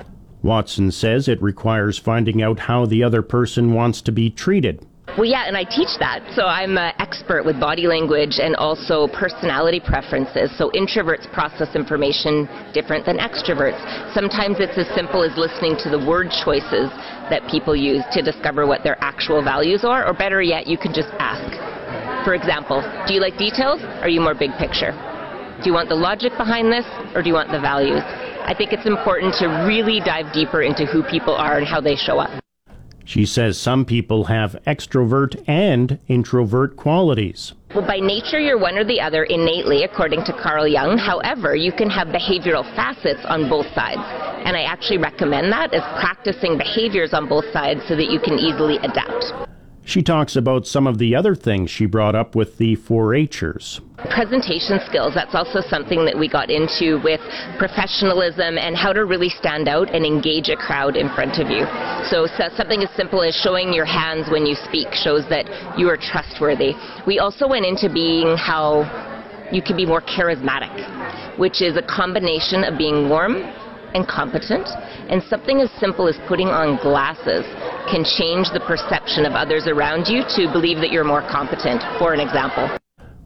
Watson 0.43 0.91
says 0.91 1.27
it 1.27 1.41
requires 1.41 1.97
finding 1.97 2.41
out 2.41 2.59
how 2.59 2.85
the 2.85 3.03
other 3.03 3.21
person 3.21 3.73
wants 3.73 4.01
to 4.01 4.11
be 4.11 4.29
treated. 4.29 4.85
Well, 5.17 5.25
yeah, 5.25 5.49
and 5.49 5.57
I 5.57 5.63
teach 5.63 5.97
that. 5.97 6.21
So 6.37 6.45
I'm 6.45 6.77
an 6.77 6.93
expert 6.99 7.43
with 7.43 7.59
body 7.59 7.87
language 7.87 8.37
and 8.37 8.55
also 8.55 9.07
personality 9.07 9.81
preferences. 9.81 10.55
So 10.55 10.69
introverts 10.77 11.25
process 11.33 11.73
information 11.73 12.45
different 12.71 13.03
than 13.03 13.17
extroverts. 13.17 13.81
Sometimes 14.13 14.61
it's 14.61 14.77
as 14.77 14.85
simple 14.93 15.25
as 15.25 15.33
listening 15.35 15.73
to 15.81 15.89
the 15.89 15.97
word 15.97 16.29
choices 16.29 16.93
that 17.33 17.41
people 17.49 17.75
use 17.75 18.05
to 18.13 18.21
discover 18.21 18.67
what 18.67 18.83
their 18.83 18.95
actual 19.01 19.41
values 19.43 19.83
are, 19.83 20.05
or 20.05 20.13
better 20.13 20.39
yet, 20.39 20.67
you 20.67 20.77
can 20.77 20.93
just 20.93 21.09
ask. 21.17 21.49
For 22.23 22.35
example, 22.35 22.85
do 23.07 23.15
you 23.15 23.19
like 23.19 23.41
details? 23.41 23.81
Or 23.81 24.05
are 24.05 24.13
you 24.13 24.21
more 24.21 24.37
big 24.37 24.53
picture? 24.61 24.93
Do 25.57 25.65
you 25.65 25.73
want 25.73 25.89
the 25.89 25.97
logic 25.97 26.37
behind 26.37 26.69
this, 26.71 26.85
or 27.17 27.23
do 27.23 27.29
you 27.29 27.33
want 27.33 27.49
the 27.49 27.59
values? 27.59 28.05
I 28.45 28.53
think 28.55 28.71
it's 28.71 28.85
important 28.85 29.33
to 29.41 29.65
really 29.65 29.97
dive 29.97 30.31
deeper 30.31 30.61
into 30.61 30.85
who 30.85 31.01
people 31.01 31.33
are 31.33 31.57
and 31.57 31.65
how 31.65 31.81
they 31.81 31.95
show 31.95 32.19
up. 32.19 32.29
She 33.07 33.25
says 33.25 33.57
some 33.57 33.85
people 33.85 34.25
have 34.25 34.57
extrovert 34.67 35.41
and 35.47 35.97
introvert 36.09 36.75
qualities. 36.75 37.53
Well, 37.73 37.87
by 37.87 38.01
nature, 38.01 38.37
you're 38.37 38.59
one 38.59 38.77
or 38.77 38.83
the 38.83 38.99
other 38.99 39.23
innately, 39.23 39.85
according 39.85 40.25
to 40.25 40.33
Carl 40.33 40.67
Jung. 40.67 40.97
However, 40.97 41.55
you 41.55 41.71
can 41.71 41.89
have 41.89 42.09
behavioral 42.09 42.65
facets 42.75 43.21
on 43.29 43.49
both 43.49 43.67
sides. 43.73 44.03
And 44.45 44.57
I 44.57 44.63
actually 44.63 44.97
recommend 44.97 45.53
that 45.53 45.73
as 45.73 45.83
practicing 46.01 46.57
behaviors 46.57 47.13
on 47.13 47.29
both 47.29 47.45
sides 47.53 47.79
so 47.87 47.95
that 47.95 48.11
you 48.11 48.19
can 48.19 48.37
easily 48.39 48.75
adapt. 48.79 49.46
She 49.87 50.03
talks 50.03 50.35
about 50.35 50.67
some 50.67 50.85
of 50.85 50.97
the 50.97 51.15
other 51.15 51.33
things 51.33 51.71
she 51.71 51.85
brought 51.85 52.13
up 52.13 52.35
with 52.35 52.57
the 52.57 52.75
4 52.75 53.15
Hers. 53.39 53.79
Presentation 54.11 54.81
skills, 54.85 55.13
that's 55.15 55.33
also 55.33 55.61
something 55.61 56.03
that 56.03 56.19
we 56.19 56.27
got 56.27 56.49
into 56.51 56.99
with 57.05 57.21
professionalism 57.57 58.57
and 58.57 58.75
how 58.75 58.91
to 58.91 59.05
really 59.05 59.29
stand 59.29 59.69
out 59.69 59.87
and 59.95 60.05
engage 60.05 60.49
a 60.49 60.57
crowd 60.57 60.97
in 60.97 61.07
front 61.15 61.39
of 61.39 61.47
you. 61.49 61.63
So, 62.11 62.27
so 62.35 62.49
something 62.57 62.83
as 62.83 62.91
simple 62.97 63.23
as 63.23 63.33
showing 63.33 63.71
your 63.71 63.85
hands 63.85 64.27
when 64.29 64.45
you 64.45 64.55
speak 64.55 64.91
shows 64.91 65.23
that 65.29 65.47
you 65.79 65.87
are 65.87 65.95
trustworthy. 65.95 66.73
We 67.07 67.19
also 67.19 67.47
went 67.47 67.65
into 67.65 67.87
being 67.87 68.35
how 68.35 68.83
you 69.53 69.61
can 69.61 69.77
be 69.77 69.85
more 69.85 70.01
charismatic, 70.01 71.39
which 71.39 71.61
is 71.61 71.77
a 71.77 71.83
combination 71.87 72.65
of 72.65 72.77
being 72.77 73.07
warm 73.07 73.37
and 73.95 74.05
competent, 74.05 74.67
and 75.09 75.23
something 75.23 75.61
as 75.61 75.71
simple 75.79 76.07
as 76.07 76.17
putting 76.27 76.47
on 76.47 76.77
glasses 76.81 77.45
can 77.89 78.03
change 78.03 78.51
the 78.51 78.63
perception 78.67 79.25
of 79.25 79.33
others 79.33 79.67
around 79.67 80.07
you 80.07 80.23
to 80.35 80.51
believe 80.51 80.77
that 80.77 80.91
you're 80.91 81.03
more 81.03 81.21
competent, 81.21 81.81
for 81.99 82.13
an 82.13 82.19
example. 82.19 82.69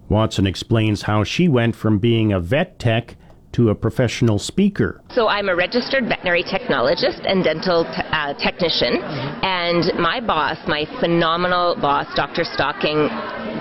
Watson 0.09 0.45
explains 0.45 1.03
how 1.03 1.23
she 1.23 1.47
went 1.47 1.75
from 1.75 1.97
being 1.97 2.33
a 2.33 2.39
vet 2.39 2.77
tech 2.79 3.15
to 3.53 3.69
a 3.69 3.75
professional 3.75 4.39
speaker. 4.39 5.01
So 5.09 5.27
I'm 5.27 5.49
a 5.49 5.55
registered 5.55 6.07
veterinary 6.07 6.43
technologist 6.43 7.21
and 7.25 7.43
dental 7.43 7.85
uh, 7.87 8.33
technician, 8.35 9.01
and 9.43 9.91
my 9.99 10.19
boss, 10.19 10.57
my 10.67 10.85
phenomenal 10.99 11.75
boss, 11.75 12.07
Dr. 12.15 12.43
Stocking, 12.43 13.09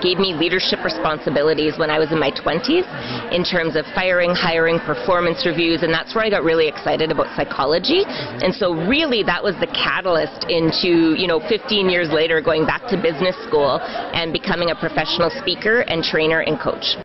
gave 0.01 0.17
me 0.17 0.33
leadership 0.33 0.83
responsibilities 0.83 1.77
when 1.77 1.89
I 1.89 1.99
was 1.99 2.11
in 2.11 2.19
my 2.19 2.31
20s 2.31 2.83
mm-hmm. 2.83 3.33
in 3.33 3.43
terms 3.43 3.75
of 3.75 3.85
firing, 3.93 4.33
hiring, 4.33 4.79
performance 4.79 5.45
reviews, 5.45 5.83
and 5.83 5.93
that's 5.93 6.15
where 6.15 6.25
I 6.25 6.29
got 6.29 6.43
really 6.43 6.67
excited 6.67 7.11
about 7.11 7.27
psychology. 7.35 8.03
And 8.07 8.53
so 8.53 8.73
really 8.73 9.23
that 9.23 9.43
was 9.43 9.55
the 9.59 9.67
catalyst 9.67 10.49
into, 10.49 11.13
you 11.19 11.27
know, 11.27 11.39
15 11.47 11.89
years 11.89 12.09
later 12.09 12.41
going 12.41 12.65
back 12.65 12.87
to 12.89 12.97
business 12.97 13.35
school 13.47 13.79
and 13.79 14.33
becoming 14.33 14.71
a 14.71 14.75
professional 14.75 15.29
speaker 15.41 15.81
and 15.81 16.03
trainer 16.03 16.41
and 16.41 16.59
coach. 16.59 16.97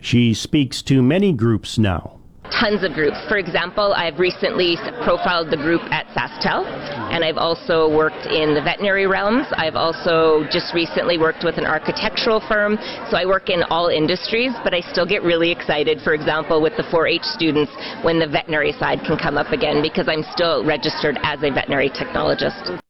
She 0.00 0.34
speaks 0.34 0.82
to 0.82 1.02
many 1.02 1.32
groups 1.32 1.78
now 1.78 2.20
tons 2.50 2.82
of 2.82 2.92
groups. 2.92 3.16
For 3.28 3.38
example, 3.38 3.94
I've 3.94 4.18
recently 4.18 4.76
profiled 5.02 5.50
the 5.50 5.56
group 5.56 5.82
at 5.90 6.06
SaskTel, 6.08 6.66
and 7.12 7.24
I've 7.24 7.38
also 7.38 7.88
worked 7.88 8.26
in 8.26 8.54
the 8.54 8.60
veterinary 8.60 9.06
realms. 9.06 9.46
I've 9.52 9.76
also 9.76 10.44
just 10.50 10.74
recently 10.74 11.16
worked 11.16 11.44
with 11.44 11.58
an 11.58 11.64
architectural 11.64 12.40
firm, 12.40 12.76
so 13.10 13.16
I 13.16 13.24
work 13.24 13.48
in 13.48 13.62
all 13.70 13.88
industries, 13.88 14.52
but 14.64 14.74
I 14.74 14.80
still 14.80 15.06
get 15.06 15.22
really 15.22 15.50
excited, 15.50 16.00
for 16.02 16.12
example, 16.12 16.60
with 16.60 16.76
the 16.76 16.84
4 16.90 17.06
H 17.06 17.22
students 17.22 17.72
when 18.02 18.18
the 18.18 18.26
veterinary 18.26 18.72
side 18.72 19.00
can 19.06 19.16
come 19.16 19.38
up 19.38 19.52
again 19.52 19.82
because 19.82 20.08
I'm 20.08 20.24
still 20.32 20.64
registered 20.64 21.18
as 21.22 21.42
a 21.42 21.50
veterinary 21.50 21.90
technologist. 21.90 22.80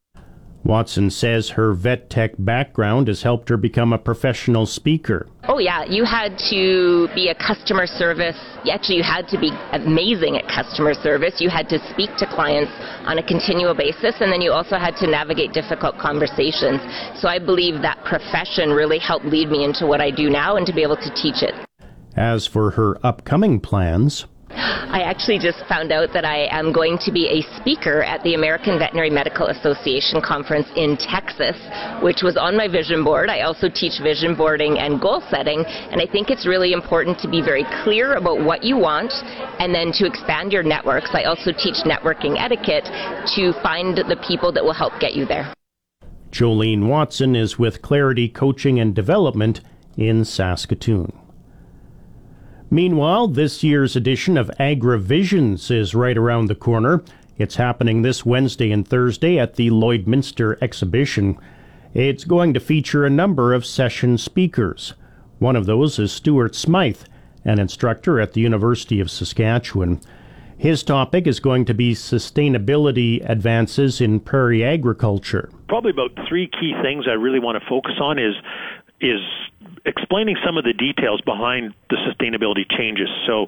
Watson 0.63 1.09
says 1.09 1.49
her 1.49 1.73
vet 1.73 2.09
tech 2.09 2.33
background 2.37 3.07
has 3.07 3.23
helped 3.23 3.49
her 3.49 3.57
become 3.57 3.91
a 3.93 3.97
professional 3.97 4.65
speaker. 4.65 5.27
Oh, 5.47 5.57
yeah. 5.57 5.83
You 5.85 6.05
had 6.05 6.37
to 6.49 7.07
be 7.15 7.29
a 7.29 7.35
customer 7.35 7.87
service. 7.87 8.37
Actually, 8.71 8.97
you 8.97 9.03
had 9.03 9.27
to 9.29 9.39
be 9.39 9.51
amazing 9.73 10.37
at 10.37 10.47
customer 10.47 10.93
service. 10.93 11.41
You 11.41 11.49
had 11.49 11.67
to 11.69 11.79
speak 11.89 12.15
to 12.17 12.27
clients 12.27 12.71
on 13.07 13.17
a 13.17 13.23
continual 13.23 13.73
basis, 13.73 14.15
and 14.21 14.31
then 14.31 14.41
you 14.41 14.51
also 14.51 14.77
had 14.77 14.95
to 14.97 15.07
navigate 15.07 15.51
difficult 15.51 15.97
conversations. 15.97 16.79
So 17.19 17.27
I 17.27 17.39
believe 17.39 17.81
that 17.81 18.03
profession 18.05 18.69
really 18.69 18.99
helped 18.99 19.25
lead 19.25 19.49
me 19.49 19.63
into 19.63 19.87
what 19.87 19.99
I 19.99 20.11
do 20.11 20.29
now 20.29 20.57
and 20.57 20.65
to 20.67 20.73
be 20.73 20.83
able 20.83 20.97
to 20.97 21.13
teach 21.15 21.41
it. 21.41 21.55
As 22.15 22.45
for 22.45 22.71
her 22.71 23.03
upcoming 23.05 23.59
plans, 23.59 24.25
I 24.55 25.03
actually 25.03 25.39
just 25.39 25.65
found 25.67 25.91
out 25.91 26.13
that 26.13 26.25
I 26.25 26.47
am 26.51 26.71
going 26.71 26.97
to 27.05 27.11
be 27.11 27.27
a 27.27 27.41
speaker 27.57 28.03
at 28.03 28.21
the 28.23 28.33
American 28.33 28.77
Veterinary 28.77 29.09
Medical 29.09 29.47
Association 29.47 30.21
conference 30.21 30.67
in 30.75 30.97
Texas, 30.97 31.55
which 32.01 32.21
was 32.23 32.37
on 32.37 32.57
my 32.57 32.67
vision 32.67 33.03
board. 33.03 33.29
I 33.29 33.41
also 33.41 33.69
teach 33.69 34.01
vision 34.01 34.35
boarding 34.35 34.79
and 34.79 34.99
goal 34.99 35.21
setting, 35.29 35.63
and 35.65 36.01
I 36.01 36.05
think 36.05 36.29
it's 36.29 36.47
really 36.47 36.73
important 36.73 37.19
to 37.19 37.29
be 37.29 37.41
very 37.41 37.65
clear 37.83 38.15
about 38.15 38.43
what 38.43 38.63
you 38.63 38.77
want 38.77 39.11
and 39.59 39.73
then 39.73 39.91
to 39.93 40.05
expand 40.05 40.51
your 40.51 40.63
networks. 40.63 41.11
I 41.13 41.23
also 41.23 41.51
teach 41.51 41.83
networking 41.85 42.39
etiquette 42.39 42.85
to 43.35 43.53
find 43.61 43.97
the 43.97 44.19
people 44.27 44.51
that 44.53 44.63
will 44.63 44.73
help 44.73 44.93
get 44.99 45.13
you 45.13 45.25
there. 45.25 45.53
Jolene 46.31 46.87
Watson 46.87 47.35
is 47.35 47.59
with 47.59 47.81
Clarity 47.81 48.29
Coaching 48.29 48.79
and 48.79 48.95
Development 48.95 49.59
in 49.97 50.23
Saskatoon. 50.23 51.11
Meanwhile, 52.73 53.27
this 53.27 53.65
year's 53.65 53.97
edition 53.97 54.37
of 54.37 54.49
AgriVisions 54.57 55.69
is 55.69 55.93
right 55.93 56.17
around 56.17 56.45
the 56.45 56.55
corner. 56.55 57.03
It's 57.37 57.57
happening 57.57 58.01
this 58.01 58.25
Wednesday 58.25 58.71
and 58.71 58.87
Thursday 58.87 59.37
at 59.37 59.55
the 59.55 59.69
Lloydminster 59.69 60.57
exhibition. 60.61 61.37
It's 61.93 62.23
going 62.23 62.53
to 62.53 62.61
feature 62.61 63.05
a 63.05 63.09
number 63.09 63.53
of 63.53 63.65
session 63.65 64.17
speakers. 64.17 64.93
One 65.39 65.57
of 65.57 65.65
those 65.65 65.99
is 65.99 66.13
Stuart 66.13 66.55
Smyth, 66.55 67.09
an 67.43 67.59
instructor 67.59 68.21
at 68.21 68.31
the 68.31 68.39
University 68.39 69.01
of 69.01 69.11
Saskatchewan. 69.11 69.99
His 70.57 70.81
topic 70.81 71.27
is 71.27 71.41
going 71.41 71.65
to 71.65 71.73
be 71.73 71.93
sustainability 71.93 73.29
advances 73.29 73.99
in 73.99 74.21
prairie 74.21 74.63
agriculture. 74.63 75.49
Probably 75.67 75.91
about 75.91 76.17
three 76.29 76.47
key 76.47 76.73
things 76.81 77.03
I 77.05 77.15
really 77.15 77.39
want 77.39 77.61
to 77.61 77.69
focus 77.69 77.95
on 77.99 78.17
is 78.17 78.35
is 79.01 79.19
explaining 79.85 80.37
some 80.45 80.57
of 80.57 80.63
the 80.63 80.73
details 80.73 81.21
behind 81.21 81.73
the 81.89 81.97
sustainability 81.97 82.69
changes. 82.69 83.09
So, 83.25 83.47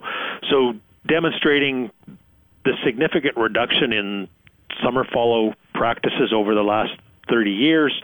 so 0.50 0.74
demonstrating 1.08 1.92
the 2.66 2.74
significant 2.86 3.38
reduction 3.38 3.94
in 3.94 4.28
summer 4.84 5.06
fallow 5.12 5.54
practices 5.74 6.32
over 6.34 6.56
the 6.56 6.64
last 6.64 6.94
30 7.30 7.52
years. 7.52 8.02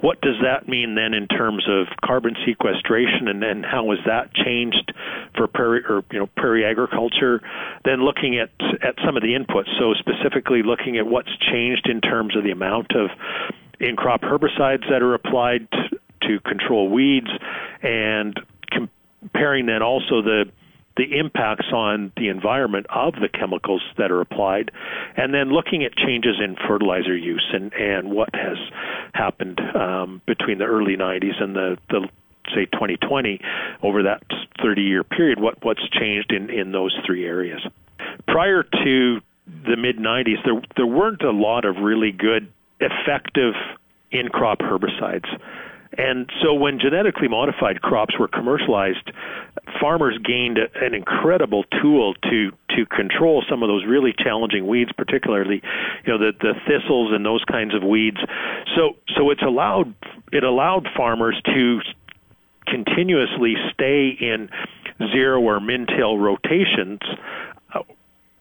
What 0.00 0.20
does 0.20 0.36
that 0.42 0.68
mean 0.68 0.94
then 0.94 1.14
in 1.14 1.28
terms 1.28 1.64
of 1.68 1.86
carbon 2.04 2.34
sequestration, 2.44 3.28
and 3.28 3.42
then 3.42 3.62
how 3.62 3.90
has 3.90 4.00
that 4.06 4.34
changed 4.34 4.92
for 5.36 5.46
prairie 5.46 5.84
or 5.88 6.04
you 6.10 6.18
know 6.18 6.26
prairie 6.36 6.64
agriculture? 6.64 7.40
Then 7.84 8.04
looking 8.04 8.38
at 8.38 8.50
at 8.82 8.96
some 9.04 9.16
of 9.16 9.22
the 9.22 9.34
inputs, 9.34 9.68
so 9.78 9.94
specifically 9.94 10.62
looking 10.62 10.96
at 10.96 11.06
what's 11.06 11.30
changed 11.38 11.88
in 11.88 12.00
terms 12.00 12.36
of 12.36 12.44
the 12.44 12.50
amount 12.50 12.92
of 12.96 13.10
in 13.78 13.96
crop 13.96 14.22
herbicides 14.22 14.88
that 14.90 15.02
are 15.02 15.14
applied 15.14 15.68
to 16.28 16.40
control 16.40 16.88
weeds, 16.88 17.30
and 17.82 18.38
comparing 18.70 19.66
then 19.66 19.82
also 19.82 20.22
the 20.22 20.44
the 20.96 21.18
impacts 21.18 21.66
on 21.72 22.12
the 22.18 22.28
environment 22.28 22.86
of 22.90 23.14
the 23.14 23.28
chemicals 23.28 23.82
that 23.96 24.10
are 24.10 24.20
applied, 24.20 24.70
and 25.16 25.32
then 25.32 25.50
looking 25.50 25.84
at 25.84 25.96
changes 25.96 26.36
in 26.38 26.54
fertilizer 26.68 27.16
use 27.16 27.46
and, 27.54 27.72
and 27.72 28.10
what 28.10 28.28
has 28.34 28.58
happened 29.14 29.58
um, 29.74 30.20
between 30.26 30.58
the 30.58 30.64
early 30.64 30.96
90s 30.96 31.42
and 31.42 31.56
the, 31.56 31.78
the 31.88 32.08
say 32.54 32.66
2020 32.66 33.40
over 33.82 34.02
that 34.02 34.22
30 34.62 34.82
year 34.82 35.04
period, 35.04 35.40
what, 35.40 35.64
what's 35.64 35.88
changed 35.88 36.32
in, 36.32 36.50
in 36.50 36.72
those 36.72 36.94
three 37.06 37.24
areas. 37.24 37.60
Prior 38.26 38.62
to 38.62 39.20
the 39.46 39.76
mid 39.76 39.96
90s, 39.96 40.44
there, 40.44 40.60
there 40.76 40.86
weren't 40.86 41.22
a 41.22 41.30
lot 41.30 41.64
of 41.64 41.76
really 41.76 42.12
good, 42.12 42.52
effective 42.80 43.54
in 44.10 44.28
crop 44.28 44.58
herbicides. 44.58 45.28
And 45.98 46.30
so 46.42 46.54
when 46.54 46.78
genetically 46.80 47.28
modified 47.28 47.82
crops 47.82 48.18
were 48.18 48.28
commercialized, 48.28 49.12
farmers 49.80 50.18
gained 50.24 50.58
an 50.58 50.94
incredible 50.94 51.64
tool 51.82 52.14
to 52.30 52.52
to 52.70 52.86
control 52.86 53.44
some 53.48 53.62
of 53.62 53.68
those 53.68 53.84
really 53.84 54.14
challenging 54.16 54.66
weeds, 54.66 54.90
particularly, 54.96 55.62
you 56.06 56.12
know, 56.12 56.18
the 56.18 56.32
the 56.40 56.54
thistles 56.66 57.12
and 57.12 57.26
those 57.26 57.44
kinds 57.44 57.74
of 57.74 57.82
weeds. 57.82 58.18
So 58.74 58.96
so 59.16 59.30
it's 59.30 59.42
allowed 59.42 59.94
it 60.32 60.44
allowed 60.44 60.88
farmers 60.96 61.40
to 61.44 61.80
continuously 62.66 63.54
stay 63.72 64.08
in 64.08 64.48
zero 65.12 65.40
or 65.40 65.60
min-till 65.60 66.16
rotations 66.16 67.00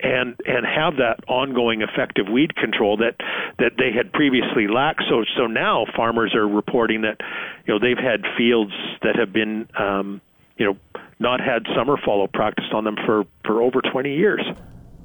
and 0.03 0.35
and 0.45 0.65
have 0.65 0.97
that 0.97 1.19
ongoing 1.27 1.81
effective 1.81 2.27
weed 2.31 2.55
control 2.55 2.97
that 2.97 3.15
that 3.59 3.73
they 3.77 3.91
had 3.91 4.11
previously 4.13 4.67
lacked. 4.67 5.03
So 5.09 5.23
so 5.37 5.47
now 5.47 5.85
farmers 5.95 6.33
are 6.35 6.47
reporting 6.47 7.01
that 7.01 7.17
you 7.65 7.73
know 7.73 7.79
they've 7.79 7.97
had 7.97 8.23
fields 8.37 8.73
that 9.01 9.15
have 9.15 9.31
been 9.33 9.67
um, 9.77 10.21
you 10.57 10.65
know 10.65 10.77
not 11.19 11.39
had 11.39 11.65
summer 11.75 11.97
fallow 12.03 12.27
practiced 12.27 12.73
on 12.73 12.83
them 12.83 12.95
for 13.05 13.25
for 13.45 13.61
over 13.61 13.81
20 13.81 14.15
years. 14.15 14.41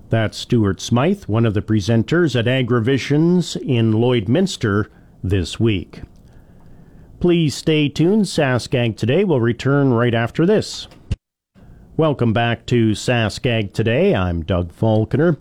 That's 0.08 0.38
Stuart 0.38 0.80
Smyth, 0.80 1.28
one 1.28 1.44
of 1.44 1.54
the 1.54 1.62
presenters 1.62 2.38
at 2.38 2.44
AgriVisions 2.44 3.56
in 3.60 3.92
Lloydminster 3.92 4.88
this 5.22 5.58
week. 5.58 6.02
Please 7.18 7.54
stay 7.56 7.88
tuned. 7.88 8.26
SaskAg 8.26 8.96
Today 8.96 9.24
will 9.24 9.40
return 9.40 9.92
right 9.92 10.14
after 10.14 10.46
this. 10.46 10.86
Welcome 11.98 12.34
back 12.34 12.66
to 12.66 12.90
SaskAg 12.90 13.72
Today. 13.72 14.14
I'm 14.14 14.42
Doug 14.42 14.70
Faulkner. 14.70 15.38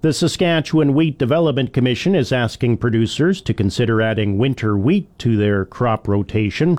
The 0.00 0.14
Saskatchewan 0.14 0.94
Wheat 0.94 1.18
Development 1.18 1.74
Commission 1.74 2.14
is 2.14 2.32
asking 2.32 2.78
producers 2.78 3.42
to 3.42 3.52
consider 3.52 4.00
adding 4.00 4.38
winter 4.38 4.78
wheat 4.78 5.10
to 5.18 5.36
their 5.36 5.66
crop 5.66 6.08
rotation. 6.08 6.78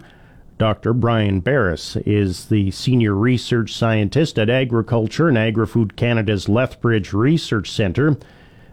Dr. 0.58 0.94
Brian 0.94 1.40
Beres 1.40 2.02
is 2.04 2.46
the 2.46 2.72
senior 2.72 3.14
research 3.14 3.72
scientist 3.72 4.40
at 4.40 4.50
Agriculture 4.50 5.28
and 5.28 5.38
Agri-Food 5.38 5.96
Canada's 5.96 6.50
Lethbridge 6.50 7.14
Research 7.14 7.70
Centre, 7.70 8.18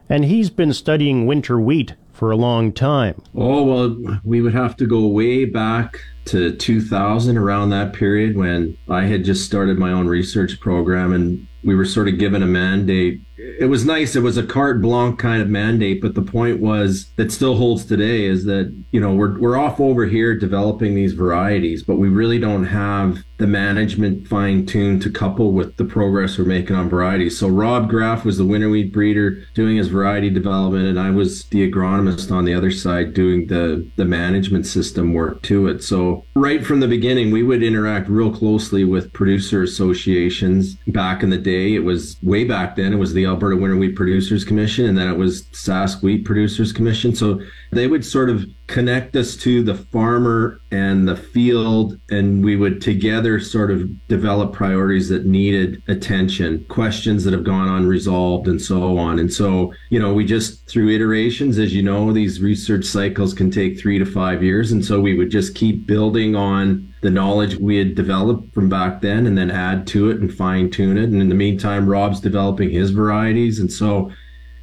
and 0.09 0.25
he's 0.25 0.49
been 0.49 0.73
studying 0.73 1.27
winter 1.27 1.61
wheat 1.61 1.93
for 2.19 2.33
a 2.33 2.37
long 2.37 2.73
time. 2.73 3.15
Oh, 3.37 3.63
well, 3.63 4.21
we 4.25 4.43
would 4.43 4.53
have 4.53 4.77
to 4.79 4.87
go 4.87 5.07
way 5.07 5.45
back 5.45 6.01
to 6.27 6.55
2000 6.57 7.39
around 7.39 7.71
that 7.71 7.93
period 7.93 8.37
when 8.37 8.77
I 8.89 9.05
had 9.05 9.25
just 9.25 9.47
started 9.47 9.79
my 9.79 9.93
own 9.93 10.09
research 10.09 10.59
program 10.59 11.13
and 11.13 11.47
we 11.65 11.75
were 11.75 11.85
sort 11.85 12.09
of 12.09 12.19
given 12.19 12.43
a 12.43 12.47
mandate. 12.47 13.21
It 13.37 13.69
was 13.69 13.85
nice. 13.85 14.15
It 14.15 14.23
was 14.23 14.37
a 14.37 14.47
carte 14.47 14.81
blanche 14.81 15.19
kind 15.19 15.43
of 15.43 15.49
mandate, 15.49 16.01
but 16.01 16.15
the 16.15 16.23
point 16.23 16.61
was 16.61 17.11
that 17.17 17.33
still 17.33 17.57
holds 17.57 17.85
today 17.85 18.25
is 18.25 18.45
that, 18.45 18.75
you 18.91 19.01
know, 19.01 19.13
we're, 19.13 19.39
we're 19.39 19.59
off 19.59 19.81
over 19.81 20.07
here 20.07 20.37
developing 20.37 20.95
these 20.95 21.13
varieties, 21.13 21.83
but 21.83 21.97
we 21.97 22.09
really 22.09 22.39
don't 22.39 22.65
have 22.65 23.19
the 23.39 23.47
management 23.47 24.27
fine 24.27 24.67
tuned 24.67 25.03
to 25.03 25.11
couple 25.11 25.53
with 25.53 25.77
the 25.77 25.85
progress 25.85 26.39
we're 26.39 26.45
making 26.45 26.75
on 26.75 26.89
varieties. 26.89 27.39
So 27.39 27.49
Rob 27.49 27.89
Graf 27.89 28.25
was 28.25 28.39
the 28.39 28.45
winter 28.45 28.71
wheat 28.71 28.93
breeder 28.93 29.43
doing 29.55 29.77
his 29.77 29.89
variety 29.89 30.31
development, 30.31 30.87
and 30.87 30.99
I 30.99 31.11
was 31.11 31.45
the 31.47 31.71
agronomist 31.71 32.08
on 32.31 32.44
the 32.44 32.55
other 32.55 32.71
side 32.71 33.14
doing 33.14 33.47
the 33.47 33.88
the 33.97 34.05
management 34.05 34.66
system 34.66 35.12
work 35.12 35.42
to 35.42 35.66
it. 35.66 35.83
So 35.83 36.25
right 36.35 36.64
from 36.64 36.81
the 36.81 36.88
beginning, 36.88 37.31
we 37.31 37.42
would 37.42 37.62
interact 37.62 38.09
real 38.09 38.33
closely 38.33 38.85
with 38.85 39.12
producer 39.12 39.62
associations. 39.62 40.77
Back 40.88 41.23
in 41.23 41.31
the 41.31 41.38
day, 41.38 41.75
it 41.75 41.85
was 41.85 42.16
way 42.23 42.44
back 42.44 42.77
then. 42.77 42.92
It 42.92 42.97
was 42.97 43.12
the 43.12 43.27
Alberta 43.27 43.57
Winter 43.57 43.77
Wheat 43.77 43.97
Producers 43.97 44.44
Commission, 44.44 44.87
and 44.87 44.97
then 44.97 45.09
it 45.09 45.16
was 45.16 45.44
Sask 45.53 46.03
Wheat 46.03 46.25
Producers 46.25 46.73
Commission. 46.73 47.14
So 47.14 47.40
they 47.73 47.87
would 47.87 48.05
sort 48.05 48.31
of 48.31 48.47
connect 48.69 49.17
us 49.17 49.35
to 49.35 49.63
the 49.65 49.75
farmer 49.75 50.61
and 50.71 51.09
the 51.09 51.17
field 51.17 51.99
and 52.11 52.45
we 52.45 52.55
would 52.55 52.83
together 52.83 53.41
sort 53.41 53.71
of 53.71 53.89
develop 54.09 54.53
priorities 54.53 55.09
that 55.09 55.25
needed 55.25 55.83
attention 55.89 56.65
questions 56.69 57.25
that 57.25 57.33
have 57.33 57.45
gone 57.45 57.67
unresolved 57.67 58.47
and 58.47 58.61
so 58.61 58.99
on. 58.99 59.19
And 59.19 59.33
so 59.33 59.73
you 59.89 59.99
know 59.99 60.13
we 60.13 60.25
just 60.25 60.69
through 60.69 60.91
iterations 60.91 61.59
as 61.59 61.75
you 61.75 61.83
know 61.83 62.13
these 62.13 62.43
research 62.43 62.85
cycles 62.85 63.33
can 63.33 63.51
take 63.51 63.81
three 63.81 63.99
to 63.99 64.05
five 64.05 64.43
years. 64.43 64.71
And 64.71 64.85
so 64.85 65.01
we 65.01 65.17
would 65.17 65.31
just 65.31 65.55
keep 65.55 65.87
building 65.87 66.37
on 66.37 66.93
the 67.01 67.11
knowledge 67.11 67.57
we 67.57 67.79
had 67.79 67.95
developed 67.95 68.53
from 68.53 68.69
back 68.69 69.01
then 69.01 69.27
and 69.27 69.39
then 69.39 69.51
add 69.51 69.87
to 69.87 70.11
it 70.11 70.21
and 70.21 70.33
fine 70.33 70.71
tune 70.71 70.99
it. 70.99 71.05
And 71.05 71.23
in 71.23 71.31
the 71.31 71.35
meantime 71.35 71.89
rob's 71.89 72.21
developing 72.21 72.71
his 72.71 72.91
varieties. 72.91 73.61
And 73.61 73.73
so 73.73 74.13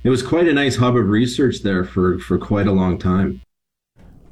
it 0.04 0.10
was 0.10 0.22
quite 0.22 0.48
a 0.48 0.54
nice 0.54 0.76
hub 0.76 0.96
of 0.96 1.10
research 1.10 1.63
there 1.63 1.84
for, 1.84 2.20
for 2.20 2.38
quite 2.38 2.68
a 2.68 2.72
long 2.72 3.00
time. 3.00 3.41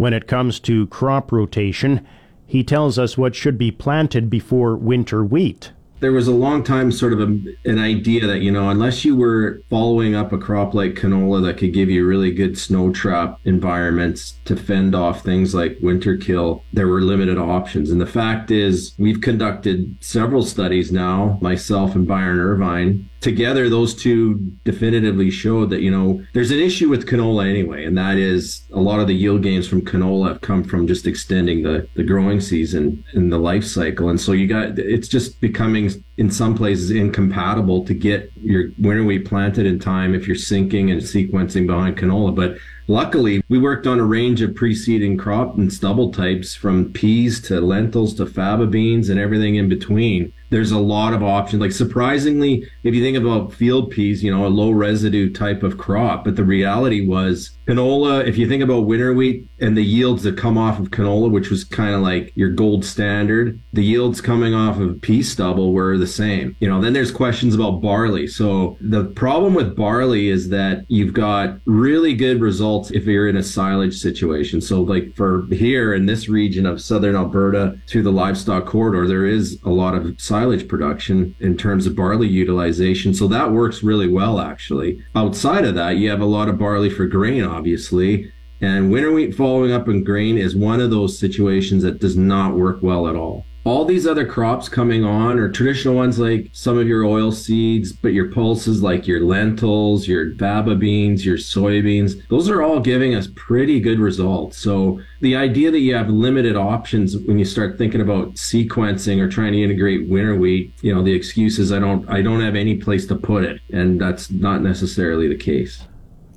When 0.04 0.14
it 0.14 0.28
comes 0.28 0.60
to 0.60 0.88
crop 0.88 1.32
rotation, 1.32 2.06
he 2.46 2.62
tells 2.62 3.00
us 3.00 3.18
what 3.18 3.36
should 3.36 3.58
be 3.58 3.72
planted 3.72 4.30
before 4.30 4.76
winter 4.76 5.24
wheat. 5.24 5.72
There 6.02 6.12
was 6.12 6.28
a 6.28 6.34
long 6.34 6.62
time 6.62 6.92
sort 6.92 7.14
of 7.14 7.22
a, 7.22 7.40
an 7.64 7.80
idea 7.80 8.28
that 8.28 8.42
you 8.42 8.52
know 8.52 8.68
unless 8.68 9.06
you 9.06 9.16
were 9.16 9.62
following 9.70 10.14
up 10.14 10.34
a 10.34 10.38
crop 10.38 10.74
like 10.74 10.96
canola 10.96 11.42
that 11.46 11.58
could 11.58 11.74
give 11.74 11.90
you 11.90 12.06
really 12.06 12.34
good 12.34 12.58
snow 12.58 12.92
trap 12.92 13.40
environments 13.46 14.34
to 14.44 14.58
fend 14.58 14.94
off 14.94 15.24
things 15.24 15.56
like 15.56 15.78
winter 15.82 16.18
kill 16.18 16.66
there 16.74 16.90
were 16.90 17.02
limited 17.02 17.38
options. 17.38 17.90
And 17.90 18.02
the 18.02 18.06
fact 18.06 18.52
is 18.52 18.94
we've 18.98 19.22
conducted 19.22 19.96
several 20.02 20.44
studies 20.44 20.92
now 20.92 21.38
myself 21.42 21.96
and 21.96 22.06
byron 22.06 22.40
irvine 22.40 23.10
together 23.24 23.70
those 23.70 23.96
two 23.96 24.36
definitively 24.66 25.32
showed 25.32 25.70
that 25.70 25.82
you 25.82 25.90
know 25.90 26.24
there's 26.34 26.52
an 26.52 26.60
issue 26.60 26.90
with 26.90 27.08
canola 27.08 27.50
anyway 27.50 27.86
and 27.86 27.98
that 27.98 28.18
is 28.18 28.62
a 28.74 28.80
lot 28.80 29.00
of 29.00 29.08
the 29.08 29.16
yield 29.16 29.42
gains 29.42 29.68
from 29.68 29.82
canola 29.82 30.28
have 30.28 30.42
come 30.42 30.64
from 30.64 30.86
just 30.86 31.08
extending 31.08 31.64
the 31.64 31.88
the 31.96 32.04
growing 32.04 32.42
season 32.42 33.04
and 33.14 33.32
the 33.32 33.38
life 33.38 33.64
cycle. 33.64 34.10
And 34.10 34.20
so 34.20 34.32
you 34.32 34.48
got 34.48 34.78
it's 34.78 35.08
just 35.08 35.40
becoming 35.42 35.92
in 36.18 36.30
some 36.30 36.56
places 36.56 36.92
incompatible 36.92 37.86
to 37.86 37.94
get 37.94 38.32
your 38.36 38.70
winter 38.80 39.04
wheat 39.04 39.26
planted 39.26 39.66
in 39.66 39.80
time 39.80 40.14
if 40.14 40.28
you're 40.28 40.36
sinking 40.36 40.92
and 40.92 41.02
sequencing 41.02 41.66
behind 41.68 41.98
canola. 41.98 42.36
But 42.36 42.58
Luckily, 42.90 43.42
we 43.48 43.60
worked 43.60 43.88
on 43.88 43.98
a 43.98 44.04
range 44.04 44.42
of 44.42 44.56
preceding 44.56 45.16
crop 45.16 45.58
and 45.58 45.72
stubble 45.72 46.12
types 46.12 46.54
from 46.54 46.92
peas 46.92 47.40
to 47.44 47.62
lentils 47.62 48.14
to 48.16 48.26
faba 48.26 48.70
beans 48.70 49.08
and 49.08 49.18
everything 49.18 49.56
in 49.56 49.70
between 49.70 50.34
there's 50.54 50.72
a 50.72 50.80
lot 50.80 51.14
of 51.14 51.24
options. 51.24 51.62
Like 51.62 51.72
surprisingly, 51.72 52.68
if 52.84 52.94
you 52.94 53.04
think 53.04 53.18
about 53.18 53.52
field 53.52 53.92
peas, 53.92 54.24
you 54.24 54.32
know, 54.32 54.46
a 54.46 54.48
low 54.48 54.72
residue 54.72 55.32
type 55.32 55.64
of 55.64 55.78
crop, 55.78 56.24
but 56.24 56.36
the 56.36 56.44
reality 56.44 57.06
was 57.06 57.58
canola, 57.68 58.26
if 58.26 58.38
you 58.38 58.48
think 58.48 58.64
about 58.64 58.86
winter 58.86 59.14
wheat 59.14 59.48
and 59.60 59.78
the 59.78 59.84
yields 59.84 60.24
that 60.24 60.38
come 60.38 60.58
off 60.58 60.80
of 60.80 60.92
canola, 60.92 61.32
which 61.32 61.50
was 61.50 61.64
kind 61.64 61.96
of 61.96 62.02
like 62.02 62.32
your 62.36 62.50
gold 62.50 62.84
standard, 62.84 63.60
the 63.72 63.84
yields 63.84 64.22
coming 64.22 64.54
off 64.54 64.78
of 64.80 65.02
pea 65.02 65.24
stubble 65.24 65.74
were 65.74 65.98
the 65.98 66.08
same. 66.08 66.56
You 66.60 66.70
know, 66.70 66.82
then 66.82 66.94
there's 66.94 67.12
questions 67.12 67.56
about 67.56 67.82
barley. 67.82 68.28
So 68.28 68.78
the 68.82 69.06
problem 69.06 69.54
with 69.54 69.76
barley 69.76 70.30
is 70.30 70.50
that 70.50 70.86
you've 70.90 71.14
got 71.14 71.58
really 71.66 72.14
good 72.14 72.42
results 72.42 72.92
if 72.92 73.06
you're 73.06 73.30
in 73.30 73.38
a 73.38 73.44
silage 73.44 73.98
situation. 73.98 74.62
So 74.62 74.82
like 74.82 75.16
for 75.16 75.46
here 75.52 75.94
in 75.94 76.06
this 76.06 76.28
region 76.28 76.66
of 76.66 76.82
southern 76.82 77.16
Alberta 77.16 77.80
through 77.88 78.04
the 78.04 78.12
livestock 78.12 78.66
corridor, 78.66 79.08
there 79.08 79.26
is 79.26 79.60
a 79.64 79.70
lot 79.70 79.96
of 79.96 80.20
silage 80.20 80.68
production 80.68 81.36
in 81.40 81.58
terms 81.58 81.86
of 81.86 81.96
barley 81.96 82.28
utilization. 82.28 83.14
So 83.14 83.28
that 83.28 83.52
works 83.52 83.84
really 83.84 84.08
well 84.08 84.40
actually. 84.40 85.04
Outside 85.16 85.66
of 85.66 85.76
that, 85.76 85.98
you 85.98 86.10
have 86.10 86.22
a 86.22 86.26
lot 86.26 86.50
of 86.50 86.58
barley 86.58 86.90
for 86.90 87.06
grain 87.06 87.44
obviously. 87.54 88.32
And 88.62 88.92
winter 88.92 89.12
wheat 89.12 89.36
following 89.36 89.72
up 89.72 89.88
in 89.88 90.04
grain 90.04 90.38
is 90.38 90.56
one 90.56 90.80
of 90.80 90.90
those 90.90 91.20
situations 91.20 91.84
that 91.84 92.00
does 92.00 92.16
not 92.16 92.56
work 92.56 92.82
well 92.82 93.08
at 93.08 93.16
all. 93.16 93.46
All 93.66 93.86
these 93.86 94.06
other 94.06 94.26
crops 94.26 94.68
coming 94.68 95.06
on 95.06 95.40
are 95.40 95.50
traditional 95.50 95.96
ones 95.96 96.20
like 96.20 96.50
some 96.52 96.78
of 96.78 96.86
your 96.86 97.06
oil 97.06 97.32
seeds, 97.32 97.94
but 97.94 98.12
your 98.12 98.30
pulses 98.30 98.84
like 98.84 99.08
your 99.08 99.22
lentils, 99.22 100.06
your 100.06 100.32
faba 100.32 100.78
beans, 100.78 101.26
your 101.26 101.38
soybeans, 101.38 102.28
those 102.28 102.50
are 102.50 102.62
all 102.62 102.82
giving 102.82 103.16
us 103.16 103.30
pretty 103.36 103.80
good 103.80 104.00
results. 104.00 104.58
So 104.58 105.00
the 105.22 105.38
idea 105.38 105.72
that 105.72 105.80
you 105.80 105.96
have 105.96 106.10
limited 106.10 106.58
options 106.58 107.16
when 107.16 107.40
you 107.40 107.46
start 107.46 107.78
thinking 107.78 108.02
about 108.02 108.34
sequencing 108.34 109.22
or 109.22 109.30
trying 109.30 109.54
to 109.54 109.64
integrate 109.64 110.10
winter 110.10 110.36
wheat, 110.36 110.74
you 110.82 110.94
know, 110.94 111.02
the 111.02 111.14
excuse 111.14 111.58
is 111.58 111.72
I 111.72 111.80
don't 111.80 112.08
I 112.10 112.22
don't 112.22 112.42
have 112.42 112.56
any 112.56 112.76
place 112.76 113.08
to 113.08 113.16
put 113.16 113.46
it. 113.46 113.62
And 113.72 114.00
that's 114.00 114.30
not 114.30 114.62
necessarily 114.62 115.30
the 115.30 115.38
case. 115.38 115.86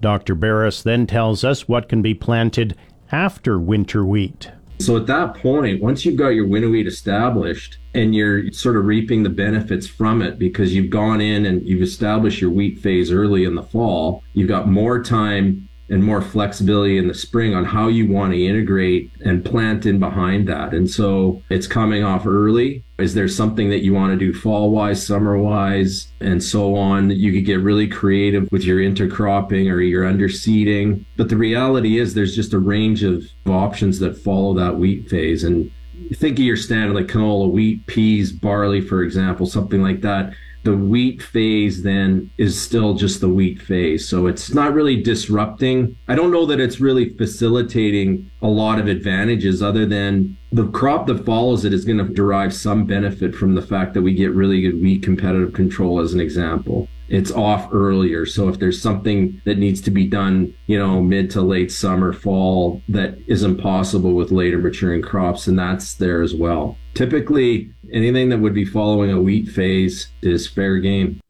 Dr. 0.00 0.34
Beres 0.34 0.82
then 0.82 1.06
tells 1.06 1.44
us 1.44 1.68
what 1.68 1.88
can 1.88 2.02
be 2.02 2.14
planted 2.14 2.76
after 3.12 3.58
winter 3.58 4.04
wheat. 4.04 4.50
So 4.78 4.96
at 4.96 5.06
that 5.06 5.36
point, 5.36 5.82
once 5.82 6.04
you've 6.04 6.16
got 6.16 6.28
your 6.28 6.46
winter 6.46 6.68
wheat 6.68 6.86
established 6.86 7.78
and 7.94 8.14
you're 8.14 8.52
sort 8.52 8.76
of 8.76 8.84
reaping 8.84 9.22
the 9.22 9.30
benefits 9.30 9.86
from 9.86 10.20
it 10.20 10.38
because 10.38 10.74
you've 10.74 10.90
gone 10.90 11.20
in 11.20 11.46
and 11.46 11.66
you've 11.66 11.82
established 11.82 12.42
your 12.42 12.50
wheat 12.50 12.78
phase 12.78 13.10
early 13.10 13.44
in 13.44 13.54
the 13.54 13.62
fall, 13.62 14.22
you've 14.34 14.48
got 14.48 14.68
more 14.68 15.02
time 15.02 15.68
and 15.88 16.02
more 16.02 16.20
flexibility 16.20 16.98
in 16.98 17.06
the 17.06 17.14
spring 17.14 17.54
on 17.54 17.64
how 17.64 17.88
you 17.88 18.10
want 18.10 18.32
to 18.32 18.44
integrate 18.44 19.10
and 19.24 19.44
plant 19.44 19.86
in 19.86 19.98
behind 19.98 20.48
that. 20.48 20.74
And 20.74 20.90
so 20.90 21.42
it's 21.48 21.66
coming 21.66 22.02
off 22.02 22.26
early. 22.26 22.82
Is 22.98 23.14
there 23.14 23.28
something 23.28 23.70
that 23.70 23.84
you 23.84 23.92
want 23.92 24.12
to 24.12 24.18
do 24.18 24.32
fall 24.32 24.70
wise, 24.70 25.06
summer 25.06 25.38
wise, 25.38 26.08
and 26.20 26.42
so 26.42 26.74
on? 26.74 27.10
You 27.10 27.32
could 27.32 27.44
get 27.44 27.60
really 27.60 27.86
creative 27.86 28.50
with 28.50 28.64
your 28.64 28.78
intercropping 28.78 29.70
or 29.70 29.80
your 29.80 30.04
underseeding. 30.04 31.04
But 31.16 31.28
the 31.28 31.36
reality 31.36 31.98
is 31.98 32.14
there's 32.14 32.34
just 32.34 32.54
a 32.54 32.58
range 32.58 33.02
of 33.02 33.24
options 33.46 33.98
that 34.00 34.16
follow 34.16 34.54
that 34.54 34.76
wheat 34.76 35.08
phase. 35.08 35.44
And 35.44 35.70
think 36.14 36.38
of 36.38 36.44
your 36.44 36.56
standard 36.56 36.94
like 36.94 37.06
canola, 37.06 37.50
wheat, 37.50 37.86
peas, 37.86 38.32
barley, 38.32 38.80
for 38.80 39.02
example, 39.02 39.46
something 39.46 39.82
like 39.82 40.00
that 40.00 40.32
the 40.66 40.76
wheat 40.76 41.22
phase 41.22 41.84
then 41.84 42.28
is 42.38 42.60
still 42.60 42.94
just 42.94 43.20
the 43.20 43.28
wheat 43.28 43.62
phase. 43.62 44.06
So 44.06 44.26
it's 44.26 44.52
not 44.52 44.74
really 44.74 45.00
disrupting. 45.00 45.96
I 46.08 46.16
don't 46.16 46.32
know 46.32 46.44
that 46.44 46.58
it's 46.58 46.80
really 46.80 47.10
facilitating 47.10 48.28
a 48.42 48.48
lot 48.48 48.80
of 48.80 48.88
advantages 48.88 49.62
other 49.62 49.86
than 49.86 50.36
the 50.50 50.66
crop 50.70 51.06
that 51.06 51.24
follows 51.24 51.64
it 51.64 51.72
is 51.72 51.84
going 51.84 51.98
to 51.98 52.12
derive 52.12 52.52
some 52.52 52.84
benefit 52.84 53.32
from 53.32 53.54
the 53.54 53.62
fact 53.62 53.94
that 53.94 54.02
we 54.02 54.12
get 54.12 54.32
really 54.32 54.60
good 54.60 54.82
wheat 54.82 55.04
competitive 55.04 55.52
control 55.52 56.00
as 56.00 56.12
an 56.12 56.20
example 56.20 56.88
it's 57.08 57.30
off 57.30 57.68
earlier. 57.72 58.26
So 58.26 58.48
if 58.48 58.58
there's 58.58 58.80
something 58.80 59.40
that 59.44 59.58
needs 59.58 59.80
to 59.82 59.90
be 59.90 60.06
done, 60.06 60.54
you 60.66 60.78
know, 60.78 61.00
mid 61.00 61.30
to 61.32 61.42
late 61.42 61.70
summer, 61.70 62.12
fall 62.12 62.82
that 62.88 63.18
isn't 63.26 63.58
possible 63.58 64.14
with 64.14 64.32
later 64.32 64.58
maturing 64.58 65.02
crops, 65.02 65.46
and 65.46 65.58
that's 65.58 65.94
there 65.94 66.22
as 66.22 66.34
well. 66.34 66.76
Typically, 66.96 67.70
anything 67.92 68.30
that 68.30 68.38
would 68.38 68.54
be 68.54 68.64
following 68.64 69.10
a 69.12 69.20
wheat 69.20 69.48
phase 69.48 70.08
is 70.22 70.48
fair 70.48 70.78
game. 70.78 71.20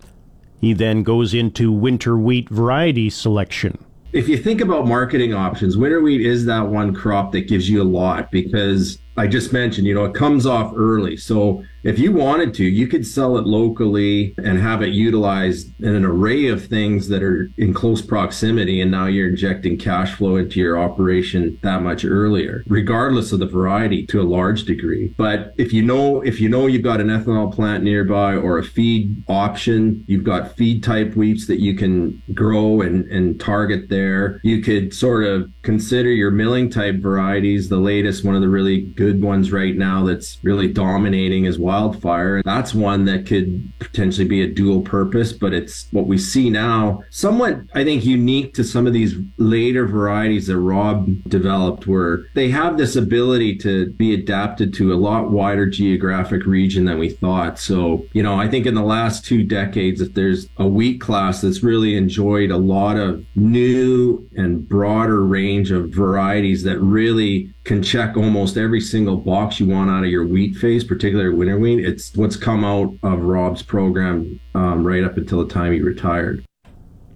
He 0.60 0.72
then 0.72 1.02
goes 1.02 1.34
into 1.34 1.72
winter 1.72 2.16
wheat 2.16 2.48
variety 2.48 3.10
selection. 3.10 3.84
If 4.12 4.28
you 4.28 4.38
think 4.38 4.60
about 4.60 4.86
marketing 4.86 5.34
options, 5.34 5.76
winter 5.76 6.00
wheat 6.00 6.20
is 6.20 6.46
that 6.46 6.68
one 6.68 6.94
crop 6.94 7.32
that 7.32 7.48
gives 7.48 7.68
you 7.68 7.82
a 7.82 7.84
lot 7.84 8.30
because 8.30 8.98
I 9.16 9.26
just 9.26 9.52
mentioned, 9.52 9.88
you 9.88 9.94
know, 9.94 10.04
it 10.04 10.14
comes 10.14 10.46
off 10.46 10.72
early. 10.76 11.16
So 11.16 11.64
if 11.86 12.00
you 12.00 12.10
wanted 12.10 12.52
to, 12.54 12.64
you 12.64 12.88
could 12.88 13.06
sell 13.06 13.38
it 13.38 13.46
locally 13.46 14.34
and 14.38 14.58
have 14.58 14.82
it 14.82 14.88
utilized 14.88 15.72
in 15.80 15.94
an 15.94 16.04
array 16.04 16.48
of 16.48 16.66
things 16.66 17.08
that 17.08 17.22
are 17.22 17.48
in 17.56 17.72
close 17.72 18.02
proximity. 18.02 18.80
And 18.80 18.90
now 18.90 19.06
you're 19.06 19.28
injecting 19.28 19.78
cash 19.78 20.14
flow 20.14 20.34
into 20.34 20.58
your 20.58 20.78
operation 20.78 21.58
that 21.62 21.82
much 21.82 22.04
earlier, 22.04 22.64
regardless 22.66 23.30
of 23.30 23.38
the 23.38 23.46
variety 23.46 24.04
to 24.06 24.20
a 24.20 24.24
large 24.24 24.64
degree. 24.64 25.14
But 25.16 25.54
if 25.58 25.72
you 25.72 25.82
know, 25.82 26.22
if 26.22 26.40
you 26.40 26.48
know 26.48 26.66
you've 26.66 26.82
got 26.82 27.00
an 27.00 27.06
ethanol 27.06 27.54
plant 27.54 27.84
nearby 27.84 28.34
or 28.34 28.58
a 28.58 28.64
feed 28.64 29.22
option, 29.28 30.04
you've 30.08 30.24
got 30.24 30.56
feed 30.56 30.82
type 30.82 31.14
wheats 31.14 31.46
that 31.46 31.60
you 31.60 31.76
can 31.76 32.20
grow 32.34 32.80
and, 32.80 33.08
and 33.12 33.40
target 33.40 33.88
there. 33.88 34.40
You 34.42 34.60
could 34.60 34.92
sort 34.92 35.24
of 35.24 35.52
consider 35.62 36.10
your 36.10 36.32
milling 36.32 36.68
type 36.68 36.96
varieties. 36.96 37.68
The 37.68 37.76
latest, 37.76 38.24
one 38.24 38.34
of 38.34 38.40
the 38.40 38.48
really 38.48 38.80
good 38.80 39.22
ones 39.22 39.52
right 39.52 39.76
now 39.76 40.04
that's 40.04 40.38
really 40.42 40.72
dominating 40.72 41.44
is 41.44 41.58
wildfire. 41.76 42.42
That's 42.42 42.74
one 42.74 43.04
that 43.04 43.26
could 43.26 43.70
potentially 43.78 44.26
be 44.26 44.42
a 44.42 44.46
dual 44.46 44.82
purpose, 44.82 45.32
but 45.32 45.52
it's 45.52 45.88
what 45.90 46.06
we 46.06 46.18
see 46.18 46.50
now, 46.50 47.04
somewhat, 47.10 47.60
I 47.74 47.84
think, 47.84 48.04
unique 48.04 48.54
to 48.54 48.64
some 48.64 48.86
of 48.86 48.92
these 48.92 49.14
later 49.36 49.86
varieties 49.86 50.46
that 50.46 50.58
Rob 50.58 51.08
developed, 51.28 51.86
where 51.86 52.26
they 52.34 52.50
have 52.50 52.78
this 52.78 52.96
ability 52.96 53.56
to 53.58 53.90
be 53.92 54.14
adapted 54.14 54.72
to 54.74 54.92
a 54.92 54.96
lot 54.96 55.30
wider 55.30 55.66
geographic 55.66 56.46
region 56.46 56.86
than 56.86 56.98
we 56.98 57.10
thought. 57.10 57.58
So, 57.58 58.06
you 58.12 58.22
know, 58.22 58.34
I 58.34 58.48
think 58.48 58.66
in 58.66 58.74
the 58.74 58.82
last 58.82 59.24
two 59.24 59.42
decades, 59.42 60.00
if 60.00 60.14
there's 60.14 60.48
a 60.56 60.66
wheat 60.66 61.00
class 61.00 61.40
that's 61.40 61.62
really 61.62 61.96
enjoyed 61.96 62.50
a 62.50 62.56
lot 62.56 62.96
of 62.96 63.24
new 63.34 64.28
and 64.36 64.66
broader 64.68 65.24
range 65.24 65.70
of 65.70 65.90
varieties 65.90 66.62
that 66.64 66.80
really 66.80 67.52
can 67.66 67.82
check 67.82 68.16
almost 68.16 68.56
every 68.56 68.80
single 68.80 69.16
box 69.16 69.60
you 69.60 69.66
want 69.66 69.90
out 69.90 70.04
of 70.04 70.10
your 70.10 70.24
wheat 70.24 70.56
phase, 70.56 70.84
particularly 70.84 71.34
winter 71.34 71.58
wheat. 71.58 71.84
It's 71.84 72.14
what's 72.14 72.36
come 72.36 72.64
out 72.64 72.94
of 73.02 73.20
Rob's 73.22 73.62
program 73.62 74.40
um, 74.54 74.86
right 74.86 75.04
up 75.04 75.16
until 75.16 75.44
the 75.44 75.52
time 75.52 75.72
he 75.72 75.80
retired. 75.82 76.44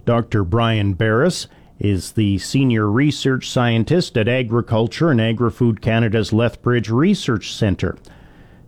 Dr. 0.05 0.43
Brian 0.43 0.93
Beres 0.93 1.47
is 1.79 2.11
the 2.11 2.37
senior 2.37 2.91
research 2.91 3.49
scientist 3.49 4.17
at 4.17 4.27
Agriculture 4.27 5.09
and 5.09 5.21
Agri-Food 5.21 5.81
Canada's 5.81 6.33
Lethbridge 6.33 6.89
Research 6.89 7.53
Centre. 7.53 7.97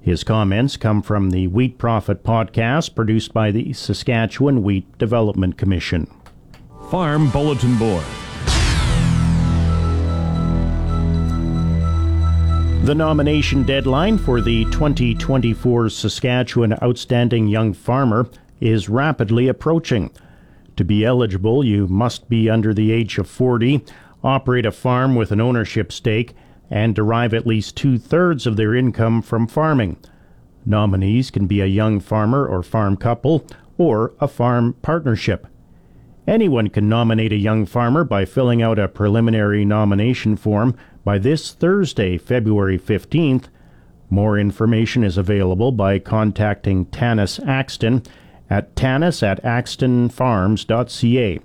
His 0.01 0.23
comments 0.23 0.77
come 0.77 1.01
from 1.01 1.29
the 1.29 1.47
Wheat 1.47 1.77
Profit 1.77 2.23
podcast 2.23 2.95
produced 2.95 3.34
by 3.34 3.51
the 3.51 3.73
Saskatchewan 3.73 4.63
Wheat 4.63 4.97
Development 4.97 5.57
Commission. 5.57 6.09
Farm 6.89 7.29
Bulletin 7.29 7.77
Board. 7.77 8.05
The 12.84 12.93
nomination 12.93 13.63
deadline 13.63 14.17
for 14.17 14.41
the 14.41 14.65
2024 14.65 15.88
Saskatchewan 15.88 16.73
Outstanding 16.84 17.47
Young 17.47 17.71
Farmer 17.71 18.27
is 18.59 18.89
rapidly 18.89 19.47
approaching. 19.47 20.11
To 20.75 20.84
be 20.84 21.05
eligible, 21.05 21.63
you 21.63 21.88
must 21.88 22.27
be 22.27 22.49
under 22.49 22.73
the 22.73 22.91
age 22.91 23.17
of 23.17 23.29
40, 23.29 23.86
operate 24.21 24.65
a 24.65 24.71
farm 24.73 25.15
with 25.15 25.31
an 25.31 25.39
ownership 25.39 25.93
stake, 25.93 26.34
and 26.69 26.93
derive 26.93 27.34
at 27.34 27.47
least 27.47 27.77
two 27.77 27.97
thirds 27.97 28.45
of 28.45 28.57
their 28.57 28.75
income 28.75 29.21
from 29.21 29.47
farming. 29.47 29.95
Nominees 30.65 31.31
can 31.31 31.47
be 31.47 31.61
a 31.61 31.65
young 31.65 32.01
farmer 32.01 32.45
or 32.45 32.61
farm 32.63 32.97
couple 32.97 33.47
or 33.77 34.11
a 34.19 34.27
farm 34.27 34.73
partnership. 34.81 35.47
Anyone 36.27 36.69
can 36.69 36.89
nominate 36.89 37.31
a 37.31 37.38
young 37.38 37.65
farmer 37.65 38.03
by 38.03 38.25
filling 38.25 38.61
out 38.61 38.77
a 38.77 38.89
preliminary 38.89 39.63
nomination 39.63 40.36
form 40.36 40.75
by 41.03 41.17
this 41.17 41.51
Thursday, 41.51 42.17
February 42.17 42.79
15th. 42.79 43.45
More 44.09 44.37
information 44.37 45.03
is 45.03 45.17
available 45.17 45.71
by 45.71 45.99
contacting 45.99 46.85
Tanis 46.87 47.39
Axten 47.45 48.05
at 48.49 48.75
tanis 48.75 49.23
at 49.23 49.43
axtenfarms.ca. 49.43 51.39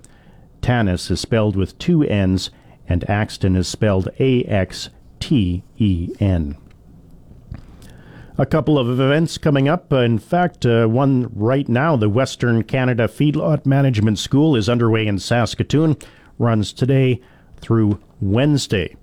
Tanis 0.61 1.11
is 1.11 1.19
spelled 1.19 1.55
with 1.55 1.77
two 1.77 2.03
N's 2.03 2.51
and 2.87 3.01
Axten 3.03 3.55
is 3.55 3.67
spelled 3.67 4.09
A 4.19 4.43
X 4.45 4.89
T 5.19 5.63
E 5.77 6.09
N. 6.19 6.57
A 8.37 8.45
couple 8.45 8.79
of 8.79 8.89
events 8.89 9.37
coming 9.37 9.67
up. 9.67 9.91
In 9.91 10.17
fact, 10.17 10.65
uh, 10.65 10.87
one 10.87 11.29
right 11.33 11.67
now, 11.67 11.97
the 11.97 12.09
Western 12.09 12.63
Canada 12.63 13.07
Feedlot 13.07 13.65
Management 13.65 14.17
School 14.17 14.55
is 14.55 14.69
underway 14.69 15.05
in 15.07 15.19
Saskatoon, 15.19 15.97
runs 16.37 16.71
today 16.71 17.19
through 17.59 17.99
Wednesday. 18.21 18.95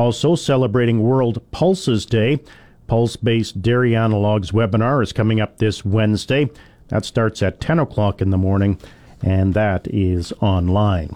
Also 0.00 0.34
celebrating 0.34 1.02
World 1.02 1.42
Pulses 1.50 2.06
Day, 2.06 2.40
Pulse 2.86 3.16
based 3.16 3.60
Dairy 3.60 3.90
Analogs 3.90 4.50
webinar 4.50 5.02
is 5.02 5.12
coming 5.12 5.42
up 5.42 5.58
this 5.58 5.84
Wednesday. 5.84 6.48
That 6.88 7.04
starts 7.04 7.42
at 7.42 7.60
10 7.60 7.80
o'clock 7.80 8.22
in 8.22 8.30
the 8.30 8.38
morning, 8.38 8.80
and 9.22 9.52
that 9.52 9.86
is 9.88 10.32
online. 10.40 11.14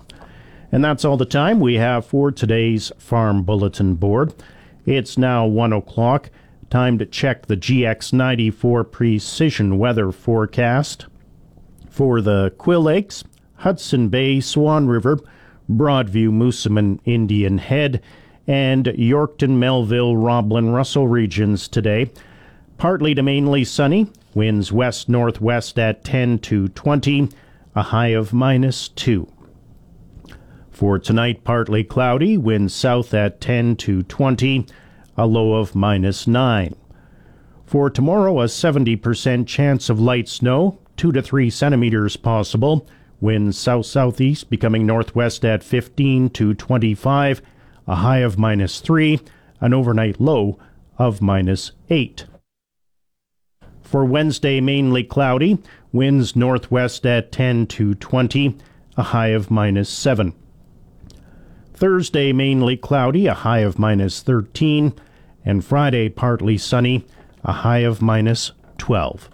And 0.70 0.84
that's 0.84 1.02
all 1.02 1.16
the 1.16 1.24
time 1.24 1.60
we 1.60 1.76
have 1.76 2.04
for 2.04 2.30
today's 2.30 2.92
Farm 2.98 3.42
Bulletin 3.42 3.94
Board. 3.94 4.34
It's 4.84 5.16
now 5.16 5.46
1 5.46 5.72
o'clock. 5.72 6.28
Time 6.68 6.98
to 6.98 7.06
check 7.06 7.46
the 7.46 7.56
GX94 7.56 8.92
precision 8.92 9.78
weather 9.78 10.12
forecast. 10.12 11.06
For 11.88 12.20
the 12.20 12.52
Quill 12.58 12.82
Lakes, 12.82 13.24
Hudson 13.54 14.10
Bay, 14.10 14.40
Swan 14.40 14.88
River, 14.88 15.20
Broadview, 15.70 16.28
Moosomin, 16.28 17.00
Indian 17.06 17.56
Head, 17.56 18.02
and 18.46 18.86
Yorkton, 18.86 19.58
Melville, 19.58 20.16
Roblin, 20.16 20.70
Russell 20.70 21.08
regions 21.08 21.68
today. 21.68 22.10
Partly 22.76 23.14
to 23.14 23.22
mainly 23.22 23.64
sunny, 23.64 24.10
winds 24.34 24.72
west 24.72 25.08
northwest 25.08 25.78
at 25.78 26.04
10 26.04 26.40
to 26.40 26.68
20, 26.68 27.28
a 27.74 27.82
high 27.82 28.08
of 28.08 28.32
minus 28.32 28.88
2. 28.88 29.28
For 30.70 30.98
tonight, 30.98 31.44
partly 31.44 31.84
cloudy, 31.84 32.36
winds 32.36 32.74
south 32.74 33.14
at 33.14 33.40
10 33.40 33.76
to 33.76 34.02
20, 34.02 34.66
a 35.16 35.26
low 35.26 35.54
of 35.54 35.74
minus 35.74 36.26
9. 36.26 36.74
For 37.64 37.88
tomorrow, 37.88 38.40
a 38.40 38.46
70% 38.46 39.46
chance 39.46 39.88
of 39.88 40.00
light 40.00 40.28
snow, 40.28 40.80
2 40.96 41.12
to 41.12 41.22
3 41.22 41.48
centimeters 41.48 42.16
possible, 42.16 42.88
winds 43.20 43.56
south 43.56 43.86
southeast 43.86 44.50
becoming 44.50 44.84
northwest 44.84 45.44
at 45.44 45.62
15 45.62 46.30
to 46.30 46.54
25, 46.54 47.40
a 47.86 47.96
high 47.96 48.18
of 48.18 48.38
minus 48.38 48.80
3, 48.80 49.20
an 49.60 49.74
overnight 49.74 50.20
low 50.20 50.58
of 50.98 51.20
minus 51.20 51.72
8. 51.90 52.26
For 53.82 54.04
Wednesday, 54.04 54.60
mainly 54.60 55.04
cloudy, 55.04 55.58
winds 55.92 56.34
northwest 56.34 57.06
at 57.06 57.30
10 57.30 57.66
to 57.68 57.94
20, 57.94 58.56
a 58.96 59.02
high 59.02 59.28
of 59.28 59.50
minus 59.50 59.88
7. 59.88 60.34
Thursday, 61.72 62.32
mainly 62.32 62.76
cloudy, 62.76 63.26
a 63.26 63.34
high 63.34 63.58
of 63.58 63.78
minus 63.78 64.22
13, 64.22 64.94
and 65.44 65.64
Friday, 65.64 66.08
partly 66.08 66.56
sunny, 66.56 67.04
a 67.44 67.52
high 67.52 67.78
of 67.78 68.00
minus 68.00 68.52
12. 68.78 69.28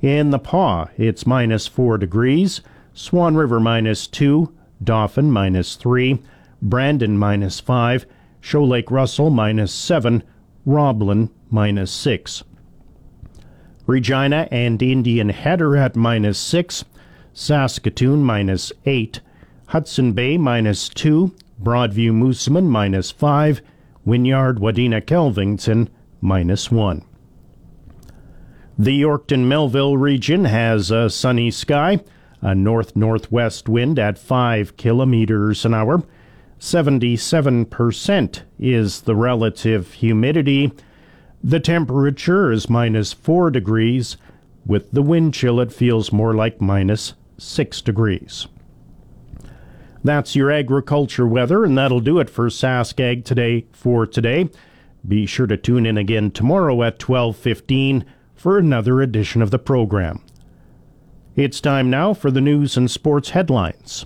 In 0.00 0.30
the 0.30 0.38
Pas, 0.38 0.88
it's 0.96 1.26
minus 1.26 1.66
4 1.66 1.98
degrees, 1.98 2.62
Swan 2.94 3.34
River 3.36 3.60
minus 3.60 4.06
2, 4.06 4.52
Dauphin 4.82 5.30
minus 5.30 5.76
3, 5.76 6.22
Brandon 6.62 7.16
minus 7.16 7.60
5, 7.60 8.06
Shoal 8.40 8.68
Lake 8.68 8.90
Russell 8.90 9.30
minus 9.30 9.72
7, 9.72 10.22
Roblin 10.66 11.30
minus 11.50 11.90
6. 11.90 12.44
Regina 13.86 14.46
and 14.50 14.82
Indian 14.82 15.30
Head 15.30 15.60
are 15.60 15.76
at 15.76 15.96
minus 15.96 16.38
6, 16.38 16.84
Saskatoon 17.32 18.22
minus 18.22 18.72
8, 18.84 19.20
Hudson 19.66 20.12
Bay 20.12 20.36
minus 20.36 20.88
2, 20.88 21.34
Broadview 21.62 22.12
Moosomin 22.12 22.66
minus 22.66 23.10
5, 23.10 23.62
Wynyard 24.04 24.58
Wadena 24.58 25.00
Kelvington 25.00 25.88
minus 26.20 26.70
1. 26.70 27.04
The 28.78 29.02
Yorkton 29.02 29.46
Melville 29.46 29.96
region 29.96 30.46
has 30.46 30.90
a 30.90 31.10
sunny 31.10 31.50
sky 31.50 32.00
a 32.42 32.54
north 32.54 32.96
northwest 32.96 33.68
wind 33.68 33.98
at 33.98 34.18
5 34.18 34.76
kilometers 34.76 35.64
an 35.64 35.74
hour. 35.74 36.02
77% 36.60 38.42
is 38.58 39.00
the 39.00 39.16
relative 39.16 39.94
humidity. 39.94 40.70
The 41.42 41.58
temperature 41.58 42.52
is 42.52 42.68
minus 42.68 43.14
4 43.14 43.50
degrees. 43.50 44.18
With 44.66 44.90
the 44.92 45.00
wind 45.00 45.32
chill, 45.32 45.58
it 45.58 45.72
feels 45.72 46.12
more 46.12 46.34
like 46.34 46.60
minus 46.60 47.14
6 47.38 47.80
degrees. 47.80 48.46
That's 50.04 50.36
your 50.36 50.50
agriculture 50.50 51.26
weather, 51.26 51.64
and 51.64 51.78
that'll 51.78 52.00
do 52.00 52.18
it 52.18 52.28
for 52.28 52.48
SaskAg 52.48 53.24
today 53.24 53.66
for 53.72 54.06
today. 54.06 54.50
Be 55.06 55.24
sure 55.24 55.46
to 55.46 55.56
tune 55.56 55.86
in 55.86 55.96
again 55.96 56.30
tomorrow 56.30 56.82
at 56.82 56.98
12:15 56.98 58.04
for 58.34 58.58
another 58.58 59.00
edition 59.00 59.40
of 59.40 59.50
the 59.50 59.58
program. 59.58 60.20
It's 61.36 61.60
time 61.60 61.88
now 61.88 62.12
for 62.12 62.30
the 62.30 62.42
news 62.42 62.76
and 62.76 62.90
sports 62.90 63.30
headlines. 63.30 64.04